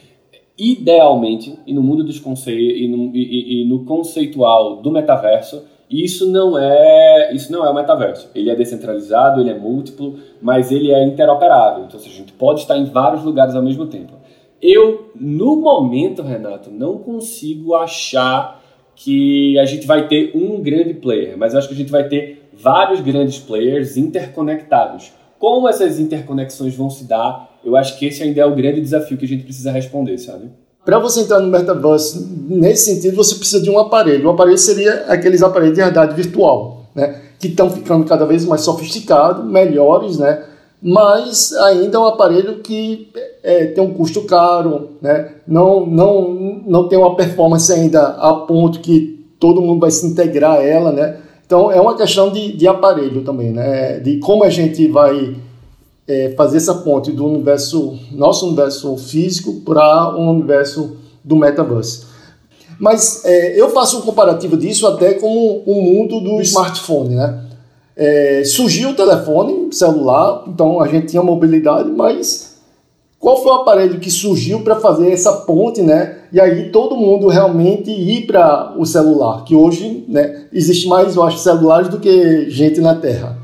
Idealmente, 0.58 1.58
e 1.68 1.74
no 1.74 1.84
mundo 1.84 2.04
dos 2.04 2.20
conceitos 2.20 2.82
e 2.82 2.88
no, 2.88 3.16
e, 3.16 3.62
e 3.62 3.66
no 3.66 3.86
conceitual 3.86 4.78
do 4.78 4.90
metaverso, 4.90 5.64
isso 5.90 6.30
não 6.30 6.58
é 6.58 7.34
isso 7.34 7.52
não 7.52 7.66
é 7.66 7.70
o 7.70 7.76
metaverso. 7.76 8.30
Ele 8.34 8.50
é 8.50 8.56
descentralizado, 8.56 9.40
ele 9.40 9.50
é 9.50 9.58
múltiplo, 9.58 10.16
mas 10.42 10.72
ele 10.72 10.92
é 10.92 11.06
interoperável. 11.06 11.86
Então, 11.86 12.00
a 12.00 12.04
gente 12.04 12.34
pode 12.34 12.62
estar 12.62 12.78
em 12.78 12.86
vários 12.86 13.24
lugares 13.24 13.56
ao 13.56 13.62
mesmo 13.62 13.86
tempo. 13.86 14.14
Eu, 14.62 15.12
no 15.16 15.56
momento, 15.56 16.24
Renato, 16.24 16.72
não 16.72 16.98
consigo 16.98 17.76
achar 17.76 18.57
que 19.00 19.58
a 19.60 19.66
gente 19.66 19.86
vai 19.86 20.08
ter 20.08 20.32
um 20.34 20.60
grande 20.60 20.96
player, 20.96 21.38
mas 21.38 21.54
acho 21.54 21.68
que 21.68 21.74
a 21.76 21.78
gente 21.78 21.92
vai 21.92 22.08
ter 22.08 22.50
vários 22.52 23.00
grandes 23.00 23.38
players 23.38 23.96
interconectados. 23.96 25.12
Como 25.38 25.70
essas 25.70 26.00
interconexões 26.00 26.76
vão 26.76 26.90
se 26.90 27.04
dar, 27.04 27.60
eu 27.64 27.76
acho 27.76 27.98
que 28.00 28.08
esse 28.08 28.24
ainda 28.24 28.42
é 28.42 28.46
o 28.46 28.56
grande 28.56 28.82
desafio 28.82 29.16
que 29.16 29.26
a 29.26 29.28
gente 29.28 29.44
precisa 29.44 29.72
responder, 29.72 30.18
sabe? 30.18 30.50
Para 30.84 30.98
você 30.98 31.22
entrar 31.22 31.40
no 31.40 31.48
metaverse, 31.48 32.28
nesse 32.50 32.92
sentido, 32.92 33.16
você 33.16 33.36
precisa 33.36 33.62
de 33.62 33.70
um 33.70 33.78
aparelho. 33.78 34.28
O 34.28 34.32
aparelho 34.32 34.58
seria 34.58 35.06
aqueles 35.08 35.44
aparelhos 35.44 35.76
de 35.76 35.82
realidade 35.82 36.16
virtual, 36.16 36.88
né? 36.96 37.22
que 37.38 37.50
estão 37.50 37.70
ficando 37.70 38.04
cada 38.06 38.26
vez 38.26 38.46
mais 38.46 38.62
sofisticados, 38.62 39.46
melhores, 39.46 40.18
né? 40.18 40.44
Mas 40.82 41.54
ainda 41.54 41.98
é 41.98 42.00
um 42.00 42.06
aparelho 42.06 42.60
que 42.60 43.10
é, 43.44 43.66
tem 43.68 43.84
um 43.84 43.94
custo 43.94 44.22
caro, 44.24 44.90
né? 45.02 45.32
não, 45.48 45.86
não, 45.86 46.62
não 46.66 46.88
tem 46.88 46.98
uma 46.98 47.16
performance 47.16 47.72
ainda 47.72 48.10
a 48.10 48.34
ponto 48.34 48.80
que 48.80 49.26
todo 49.40 49.62
mundo 49.62 49.80
vai 49.80 49.92
se 49.92 50.06
integrar 50.06 50.58
a 50.58 50.64
ela. 50.64 50.92
Né? 50.92 51.18
Então 51.46 51.72
é 51.72 51.82
uma 51.82 51.96
questão 51.96 52.32
de, 52.32 52.56
de 52.56 52.68
aparelho 52.68 53.24
também, 53.24 53.52
né? 53.52 54.00
de 54.00 54.18
como 54.20 54.44
a 54.44 54.50
gente 54.50 54.88
vai 54.88 55.36
é, 56.08 56.34
fazer 56.38 56.58
essa 56.58 56.76
ponte 56.76 57.12
do 57.12 57.26
universo, 57.26 57.98
nosso 58.12 58.46
universo 58.46 58.96
físico 58.98 59.62
para 59.62 60.16
o 60.16 60.22
um 60.22 60.30
universo 60.30 60.98
do 61.24 61.36
metaverse. 61.36 62.06
Mas 62.80 63.26
é, 63.26 63.60
eu 63.60 63.70
faço 63.70 63.98
um 63.98 64.02
comparativo 64.02 64.56
disso 64.56 64.86
até 64.86 65.16
com 65.16 65.64
o 65.66 65.82
mundo 65.82 66.22
do 66.22 66.40
smartphone, 66.42 67.16
né? 67.16 67.47
É, 68.00 68.44
surgiu 68.46 68.90
o 68.90 68.94
telefone 68.94 69.74
celular, 69.74 70.44
então 70.48 70.80
a 70.80 70.88
gente 70.88 71.08
tinha 71.08 71.24
mobilidade, 71.24 71.90
mas 71.90 72.58
qual 73.20 73.42
foi 73.42 73.52
o 73.52 73.56
aparelho 73.56 74.00
que 74.00 74.12
surgiu 74.12 74.62
para 74.62 74.76
fazer 74.76 75.12
essa 75.12 75.32
ponte, 75.34 75.82
né? 75.82 76.20
E 76.32 76.40
aí 76.40 76.70
todo 76.70 76.96
mundo 76.96 77.28
realmente 77.28 77.90
ir 77.90 78.28
para 78.28 78.76
o 78.78 78.86
celular, 78.86 79.44
que 79.44 79.56
hoje, 79.56 80.06
né, 80.08 80.46
existe 80.54 80.88
mais, 80.88 81.16
eu 81.16 81.24
acho, 81.24 81.40
celulares 81.40 81.90
do 81.90 82.00
que 82.00 82.48
gente 82.52 82.80
na 82.80 82.94
Terra. 82.94 83.40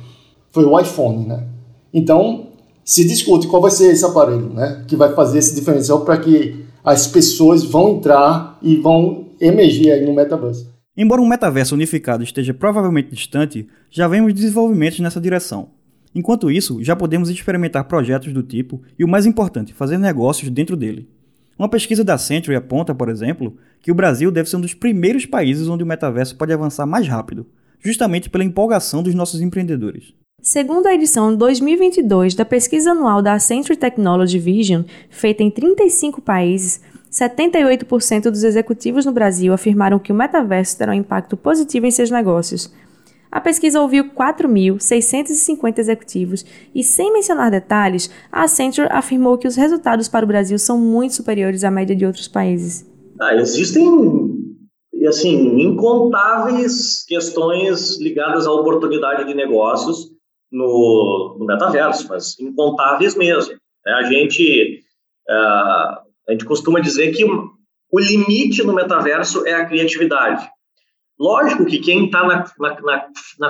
Foi 0.52 0.63
o 0.63 0.80
iPhone, 0.80 1.26
né? 1.26 1.44
Então 1.92 2.48
se 2.86 3.08
discute 3.08 3.48
qual 3.48 3.62
vai 3.62 3.72
ser 3.72 3.92
esse 3.92 4.06
aparelho, 4.06 4.52
né? 4.54 4.84
Que 4.88 4.96
vai 4.96 5.13
fazer 5.13 5.39
esse 5.39 5.56
diferencial 5.56 6.02
para 6.02 6.18
que 6.18 6.63
as 6.84 7.08
pessoas 7.08 7.63
vão 7.63 7.89
entrar 7.89 8.60
e 8.62 8.76
vão 8.76 9.26
emergir 9.42 9.92
aí 9.92 10.06
no 10.06 10.13
metaverso. 10.13 10.73
Embora 10.96 11.22
um 11.22 11.28
metaverso 11.28 11.74
unificado 11.74 12.24
esteja 12.24 12.54
provavelmente 12.54 13.10
distante, 13.10 13.68
já 13.90 14.08
vemos 14.08 14.32
desenvolvimentos 14.32 15.00
nessa 15.00 15.20
direção. 15.20 15.72
Enquanto 16.14 16.52
isso, 16.52 16.84
já 16.84 16.96
podemos 16.96 17.32
experimentar 17.32 17.86
projetos 17.86 18.32
do 18.32 18.44
tipo 18.44 18.80
e 18.98 19.04
o 19.04 19.08
mais 19.08 19.26
importante, 19.26 19.74
fazer 19.74 19.98
negócios 19.98 20.52
dentro 20.52 20.78
dele. 20.78 21.10
Uma 21.58 21.68
pesquisa 21.68 22.04
da 22.04 22.16
Century 22.20 22.56
aponta, 22.56 22.94
por 22.94 23.10
exemplo, 23.10 23.58
que 23.82 23.92
o 23.92 23.96
Brasil 23.96 24.32
deve 24.32 24.48
ser 24.48 24.58
um 24.58 24.62
dos 24.62 24.76
primeiros 24.76 25.26
países 25.26 25.68
onde 25.68 25.84
o 25.84 25.88
metaverso 25.88 26.38
pode 26.38 26.54
avançar 26.54 26.86
mais 26.86 27.08
rápido, 27.08 27.48
justamente 27.80 28.30
pela 28.30 28.44
empolgação 28.44 29.02
dos 29.02 29.16
nossos 29.16 29.42
empreendedores. 29.42 30.14
Segundo 30.44 30.86
a 30.86 30.94
edição 30.94 31.36
2022 31.36 32.36
da 32.36 32.46
pesquisa 32.46 32.92
anual 32.92 33.20
da 33.20 33.34
Accenture 33.34 33.78
Technology 33.78 34.38
Vision, 34.38 34.84
feita 35.10 35.42
em 35.42 35.50
35 35.50 36.22
países, 36.22 36.82
78% 37.13 38.23
dos 38.23 38.43
executivos 38.43 39.06
no 39.06 39.12
Brasil 39.12 39.54
afirmaram 39.54 39.99
que 39.99 40.12
o 40.12 40.15
metaverso 40.15 40.76
terá 40.76 40.93
um 40.93 40.95
impacto 40.95 41.38
positivo 41.38 41.86
em 41.86 41.91
seus 41.91 42.10
negócios. 42.10 42.73
A 43.32 43.39
pesquisa 43.39 43.80
ouviu 43.80 44.12
4.650 44.12 45.78
executivos 45.80 46.45
e, 46.73 46.84
sem 46.84 47.13
mencionar 47.13 47.52
detalhes, 47.52 48.10
a 48.32 48.43
Accenture 48.43 48.88
afirmou 48.91 49.38
que 49.38 49.47
os 49.47 49.56
resultados 49.56 50.08
para 50.08 50.26
o 50.26 50.28
Brasil 50.28 50.58
são 50.58 50.80
muito 50.80 51.13
superiores 51.13 51.63
à 51.63 51.69
média 51.69 51.95
de 51.95 52.06
outros 52.06 52.28
países. 52.28 52.86
Ah, 53.19 53.36
existem 53.36 53.88
assim 55.08 55.60
incontáveis 55.60 57.04
questões 57.06 57.99
ligadas 57.99 58.47
à 58.47 58.52
oportunidade 58.52 59.26
de 59.26 59.34
negócios 59.34 60.12
no, 60.52 61.38
no 61.39 61.45
metaverso, 61.45 62.08
mas 62.10 62.39
incontáveis 62.39 63.15
mesmo. 63.15 63.54
Né? 63.86 63.93
A 63.93 64.04
gente 64.04 64.80
uh, 65.30 66.03
a 66.28 66.32
gente 66.32 66.46
costuma 66.46 66.80
dizer 66.80 67.12
que 67.12 67.24
o 67.26 68.00
limite 68.00 68.64
no 68.64 68.74
metaverso 68.74 69.46
é 69.46 69.54
a 69.54 69.66
criatividade. 69.66 70.48
Lógico 71.20 71.66
que 71.66 71.80
quem 71.80 72.06
está 72.06 72.26
na, 72.26 72.46
na, 72.60 73.08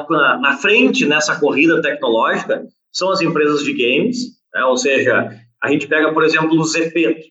na, 0.09 0.37
na, 0.37 0.57
frente 0.57 1.05
nessa 1.05 1.39
corrida 1.39 1.81
tecnológica 1.81 2.63
são 2.91 3.09
as 3.09 3.21
empresas 3.21 3.63
de 3.63 3.73
games, 3.73 4.17
né? 4.53 4.63
ou 4.65 4.77
seja, 4.77 5.29
a 5.61 5.71
gente 5.71 5.87
pega, 5.87 6.13
por 6.13 6.23
exemplo, 6.23 6.59
o 6.59 6.63
Zepeto. 6.65 7.21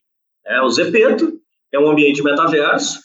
É, 0.46 0.61
o 0.62 0.70
Zepeto 0.70 1.33
é 1.72 1.78
um 1.78 1.90
ambiente 1.90 2.22
metaverso 2.22 3.00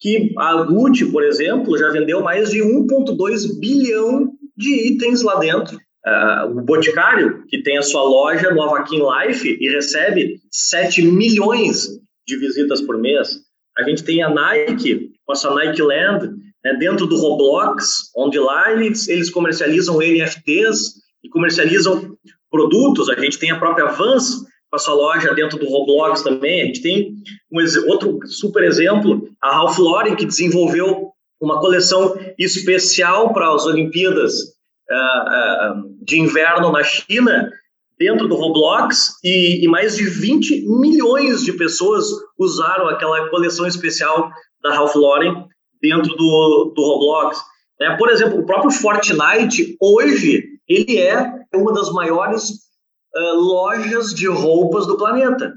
que 0.00 0.32
a 0.38 0.62
Gucci, 0.62 1.10
por 1.10 1.24
exemplo, 1.24 1.76
já 1.76 1.90
vendeu 1.90 2.22
mais 2.22 2.50
de 2.50 2.60
1,2 2.60 3.58
bilhão 3.58 4.32
de 4.56 4.92
itens 4.92 5.22
lá 5.22 5.36
dentro 5.38 5.76
Uh, 6.06 6.58
o 6.58 6.62
Boticário, 6.62 7.44
que 7.48 7.62
tem 7.62 7.76
a 7.76 7.82
sua 7.82 8.02
loja 8.02 8.50
no 8.50 8.62
Avakin 8.62 9.00
Life 9.02 9.58
e 9.60 9.68
recebe 9.68 10.40
7 10.50 11.02
milhões 11.02 11.88
de 12.26 12.36
visitas 12.36 12.80
por 12.80 12.98
mês. 12.98 13.40
A 13.76 13.82
gente 13.82 14.04
tem 14.04 14.22
a 14.22 14.30
Nike, 14.30 15.10
com 15.26 15.32
a 15.32 15.34
sua 15.34 15.54
Nike 15.54 15.82
Land, 15.82 16.30
né, 16.64 16.74
dentro 16.74 17.06
do 17.06 17.16
Roblox, 17.16 18.10
onde 18.16 18.38
lá 18.38 18.72
eles, 18.72 19.08
eles 19.08 19.30
comercializam 19.30 19.98
NFTs 19.98 20.94
e 21.22 21.28
comercializam 21.28 22.16
produtos. 22.50 23.08
A 23.10 23.20
gente 23.20 23.38
tem 23.38 23.50
a 23.50 23.58
própria 23.58 23.86
Vans, 23.86 24.46
com 24.70 24.76
a 24.76 24.78
sua 24.78 24.94
loja 24.94 25.34
dentro 25.34 25.58
do 25.58 25.68
Roblox 25.68 26.22
também. 26.22 26.62
A 26.62 26.66
gente 26.66 26.82
tem 26.82 27.14
um 27.50 27.90
outro 27.90 28.18
super 28.26 28.64
exemplo, 28.64 29.28
a 29.42 29.50
Ralph 29.52 29.78
Lauren, 29.78 30.14
que 30.14 30.26
desenvolveu 30.26 31.12
uma 31.40 31.60
coleção 31.60 32.18
especial 32.38 33.32
para 33.32 33.54
as 33.54 33.64
Olimpíadas 33.64 34.57
uh, 34.90 36.04
de 36.04 36.20
inverno 36.20 36.72
na 36.72 36.82
China 36.82 37.50
dentro 37.98 38.28
do 38.28 38.36
Roblox 38.36 39.18
e, 39.24 39.64
e, 39.64 39.68
mais 39.68 39.96
de 39.96 40.08
20 40.08 40.66
milhões 40.68 41.42
de 41.42 41.52
pessoas 41.52 42.06
usaram 42.38 42.88
aquela 42.88 43.28
coleção 43.28 43.66
especial 43.66 44.30
da 44.62 44.74
Ralph 44.74 44.94
Lauren 44.94 45.46
dentro 45.82 46.14
do, 46.16 46.72
do 46.74 46.82
Roblox. 46.82 47.38
É, 47.80 47.96
por 47.96 48.08
exemplo, 48.08 48.40
o 48.40 48.46
próprio 48.46 48.70
Fortnite, 48.70 49.76
hoje, 49.80 50.44
ele 50.68 50.98
é 50.98 51.32
uma 51.54 51.72
das 51.72 51.90
maiores 51.92 52.50
uh, 52.50 53.34
lojas 53.36 54.14
de 54.14 54.28
roupas 54.28 54.86
do 54.86 54.96
planeta. 54.96 55.52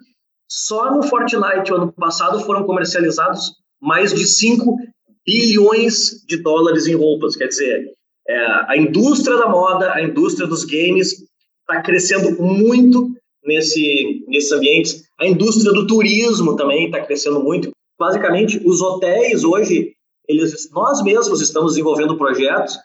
Só 0.47 0.93
no 0.93 1.03
Fortnite, 1.03 1.71
ano 1.71 1.91
passado, 1.93 2.39
foram 2.41 2.63
comercializados 2.63 3.53
mais 3.81 4.13
de 4.13 4.25
5 4.27 4.77
bilhões 5.25 6.23
de 6.27 6.37
dólares 6.37 6.87
em 6.87 6.95
roupas. 6.95 7.35
Quer 7.35 7.47
dizer, 7.47 7.85
é, 8.27 8.37
a 8.67 8.77
indústria 8.77 9.37
da 9.37 9.49
moda, 9.49 9.93
a 9.93 10.03
indústria 10.03 10.47
dos 10.47 10.63
games 10.63 11.13
está 11.61 11.81
crescendo 11.81 12.41
muito 12.41 13.09
nesse, 13.43 14.23
nesses 14.27 14.51
ambientes. 14.51 15.03
A 15.19 15.25
indústria 15.25 15.71
do 15.73 15.87
turismo 15.87 16.55
também 16.55 16.85
está 16.85 17.01
crescendo 17.01 17.41
muito. 17.43 17.71
Basicamente, 17.99 18.61
os 18.65 18.81
hotéis 18.81 19.43
hoje, 19.43 19.93
eles, 20.27 20.69
nós 20.71 21.03
mesmos 21.03 21.41
estamos 21.41 21.73
desenvolvendo 21.73 22.17
projetos 22.17 22.77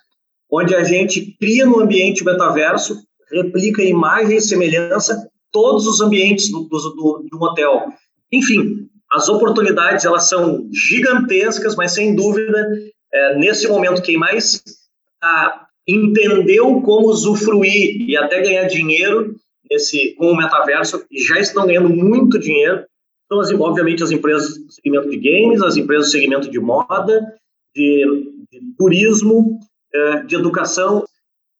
onde 0.50 0.74
a 0.74 0.84
gente 0.84 1.36
cria 1.38 1.66
no 1.66 1.80
ambiente 1.80 2.24
metaverso, 2.24 3.02
replica 3.30 3.82
imagem 3.82 4.36
e 4.36 4.40
semelhança 4.40 5.28
todos 5.50 5.86
os 5.86 6.00
ambientes 6.00 6.50
do, 6.50 6.68
do, 6.68 7.26
do, 7.30 7.42
hotel. 7.42 7.86
Enfim, 8.32 8.88
as 9.10 9.28
oportunidades 9.28 10.04
elas 10.04 10.28
são 10.28 10.68
gigantescas, 10.72 11.74
mas 11.74 11.92
sem 11.92 12.14
dúvida, 12.14 12.68
é, 13.12 13.38
nesse 13.38 13.66
momento, 13.66 14.02
quem 14.02 14.16
mais 14.16 14.62
entendeu 15.86 16.80
como 16.82 17.08
usufruir 17.08 18.08
e 18.08 18.16
até 18.16 18.42
ganhar 18.42 18.64
dinheiro 18.64 19.36
nesse, 19.70 20.14
com 20.14 20.26
o 20.26 20.36
metaverso 20.36 21.04
e 21.10 21.22
já 21.22 21.38
estão 21.38 21.66
ganhando 21.66 21.88
muito 21.88 22.38
dinheiro. 22.38 22.84
Então, 23.26 23.40
assim, 23.40 23.54
obviamente, 23.56 24.02
as 24.02 24.10
empresas 24.10 24.56
do 24.56 24.72
segmento 24.72 25.10
de 25.10 25.16
games, 25.16 25.62
as 25.62 25.76
empresas 25.76 26.06
do 26.06 26.12
segmento 26.12 26.50
de 26.50 26.60
moda, 26.60 27.34
de, 27.74 28.32
de 28.52 28.60
turismo, 28.78 29.58
é, 29.92 30.22
de 30.22 30.34
educação. 30.36 31.04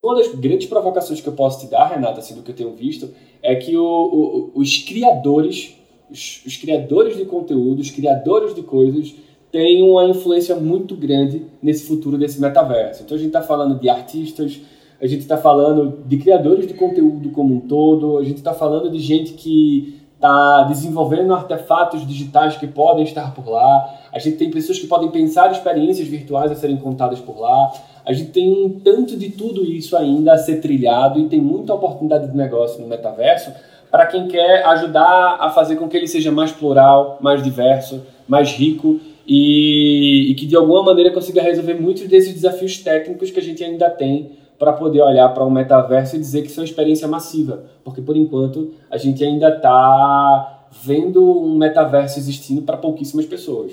Uma 0.03 0.17
das 0.17 0.33
grandes 0.35 0.69
provocações 0.69 1.21
que 1.21 1.29
eu 1.29 1.33
posso 1.33 1.65
te 1.65 1.71
dar, 1.71 1.87
Renata, 1.87 2.21
assim, 2.21 2.35
do 2.35 2.43
que 2.43 2.53
eu 2.53 2.57
tenho 2.57 2.75
visto, 2.77 3.13
é 3.43 3.57
que 3.57 3.77
o, 3.77 3.83
o, 3.85 4.53
os 4.55 4.79
criadores, 4.79 5.75
os, 6.09 6.43
os 6.47 6.57
criadores 6.57 7.17
de 7.17 7.25
conteúdo, 7.25 7.81
os 7.81 7.91
criadores 7.91 8.55
de 8.55 8.63
coisas, 8.63 9.15
tem 9.57 9.83
uma 9.83 10.05
influência 10.05 10.55
muito 10.55 10.95
grande 10.95 11.47
nesse 11.63 11.87
futuro 11.87 12.19
desse 12.19 12.39
metaverso. 12.39 13.03
Então 13.03 13.17
a 13.17 13.19
gente 13.19 13.29
está 13.29 13.41
falando 13.41 13.81
de 13.81 13.89
artistas, 13.89 14.61
a 15.01 15.07
gente 15.07 15.23
está 15.23 15.39
falando 15.39 16.05
de 16.05 16.19
criadores 16.19 16.67
de 16.67 16.75
conteúdo 16.75 17.31
como 17.31 17.55
um 17.55 17.61
todo, 17.61 18.19
a 18.19 18.23
gente 18.23 18.37
está 18.37 18.53
falando 18.53 18.91
de 18.91 18.99
gente 18.99 19.33
que 19.33 19.99
está 20.15 20.65
desenvolvendo 20.65 21.33
artefatos 21.33 22.07
digitais 22.07 22.59
que 22.59 22.67
podem 22.67 23.05
estar 23.05 23.33
por 23.33 23.49
lá, 23.49 23.99
a 24.13 24.19
gente 24.19 24.37
tem 24.37 24.51
pessoas 24.51 24.79
que 24.79 24.87
podem 24.87 25.11
pensar 25.11 25.51
experiências 25.51 26.07
virtuais 26.07 26.53
a 26.53 26.55
serem 26.55 26.77
contadas 26.77 27.19
por 27.19 27.41
lá, 27.41 27.73
a 28.05 28.13
gente 28.13 28.33
tem 28.33 28.53
um 28.63 28.79
tanto 28.81 29.17
de 29.17 29.31
tudo 29.31 29.65
isso 29.65 29.97
ainda 29.97 30.35
a 30.35 30.39
ser 30.39 30.61
trilhado 30.61 31.19
e 31.19 31.31
tem 31.31 31.41
muita 31.41 31.73
oportunidade 31.73 32.31
de 32.31 32.37
negócio 32.37 32.79
no 32.79 32.89
metaverso 32.89 33.53
para 33.91 34.05
quem 34.05 34.29
quer 34.29 34.67
ajudar 34.67 35.39
a 35.41 35.49
fazer 35.49 35.77
com 35.77 35.89
que 35.89 35.97
ele 35.97 36.07
seja 36.07 36.31
mais 36.31 36.53
plural, 36.53 37.17
mais 37.23 37.43
diverso, 37.43 38.03
mais 38.29 38.53
rico 38.53 39.01
e, 39.27 40.31
e 40.31 40.35
que 40.35 40.47
de 40.47 40.55
alguma 40.57 40.83
maneira 40.83 41.13
consiga 41.13 41.43
resolver 41.43 41.75
muitos 41.75 42.07
desses 42.07 42.33
desafios 42.33 42.79
técnicos 42.79 43.31
que 43.31 43.41
a 43.41 43.43
gente 43.43 43.63
ainda 43.65 43.91
tem 43.91 44.33
para 44.59 44.73
poder 44.73 45.03
olhar 45.03 45.29
para 45.31 45.45
um 45.45 45.51
metaverso 45.51 46.17
e 46.17 46.19
dizer 46.19 46.43
que 46.43 46.49
isso 46.49 46.61
é 46.61 46.63
uma 46.63 46.69
experiência 46.69 47.09
massiva, 47.09 47.65
porque 47.85 48.01
por 48.01 48.17
enquanto 48.17 48.73
a 48.91 48.97
gente 48.97 49.23
ainda 49.25 49.49
está 49.49 50.69
vendo 50.83 51.23
um 51.23 51.57
metaverso 51.57 52.19
existindo 52.19 52.63
para 52.63 52.77
pouquíssimas 52.77 53.27
pessoas. 53.27 53.73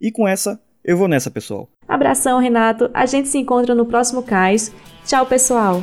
E 0.00 0.10
com 0.10 0.26
essa, 0.26 0.60
eu 0.84 0.96
vou 0.96 1.08
nessa, 1.08 1.30
pessoal. 1.30 1.68
Abração, 1.86 2.38
Renato. 2.38 2.90
A 2.94 3.06
gente 3.06 3.28
se 3.28 3.38
encontra 3.38 3.74
no 3.74 3.84
próximo 3.84 4.22
Cais. 4.22 4.72
Tchau, 5.04 5.26
pessoal. 5.26 5.82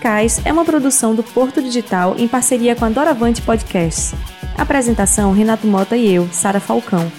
Cais 0.00 0.44
é 0.44 0.52
uma 0.52 0.64
produção 0.64 1.14
do 1.14 1.22
Porto 1.22 1.62
Digital 1.62 2.16
em 2.18 2.26
parceria 2.26 2.74
com 2.74 2.84
a 2.84 2.90
Doravante 2.90 3.42
Podcasts. 3.42 4.14
Apresentação: 4.56 5.32
Renato 5.32 5.66
Mota 5.66 5.96
e 5.96 6.12
eu, 6.12 6.28
Sara 6.32 6.60
Falcão. 6.60 7.10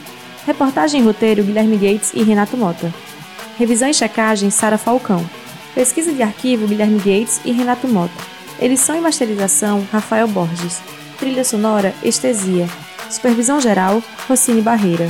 Reportagem 0.46 1.02
e 1.02 1.04
roteiro: 1.04 1.44
Guilherme 1.44 1.78
Gates 1.78 2.12
e 2.14 2.24
Renato 2.24 2.58
Mota. 2.58 2.94
Revisão 3.58 3.90
e 3.90 3.94
checagem: 3.94 4.50
Sara 4.50 4.78
Falcão. 4.78 5.24
Pesquisa 5.74 6.12
de 6.12 6.22
arquivo: 6.22 6.68
Guilherme 6.68 6.98
Gates 6.98 7.42
e 7.46 7.52
Renato 7.52 7.88
Mota. 7.88 8.14
Edição 8.60 8.96
e 8.96 9.02
masterização: 9.02 9.86
Rafael 9.92 10.28
Borges. 10.28 10.82
Trilha 11.20 11.44
sonora: 11.44 11.94
Estesia. 12.04 12.68
Supervisão 13.10 13.60
geral: 13.60 14.02
Rossini 14.28 14.62
Barreira. 14.62 15.08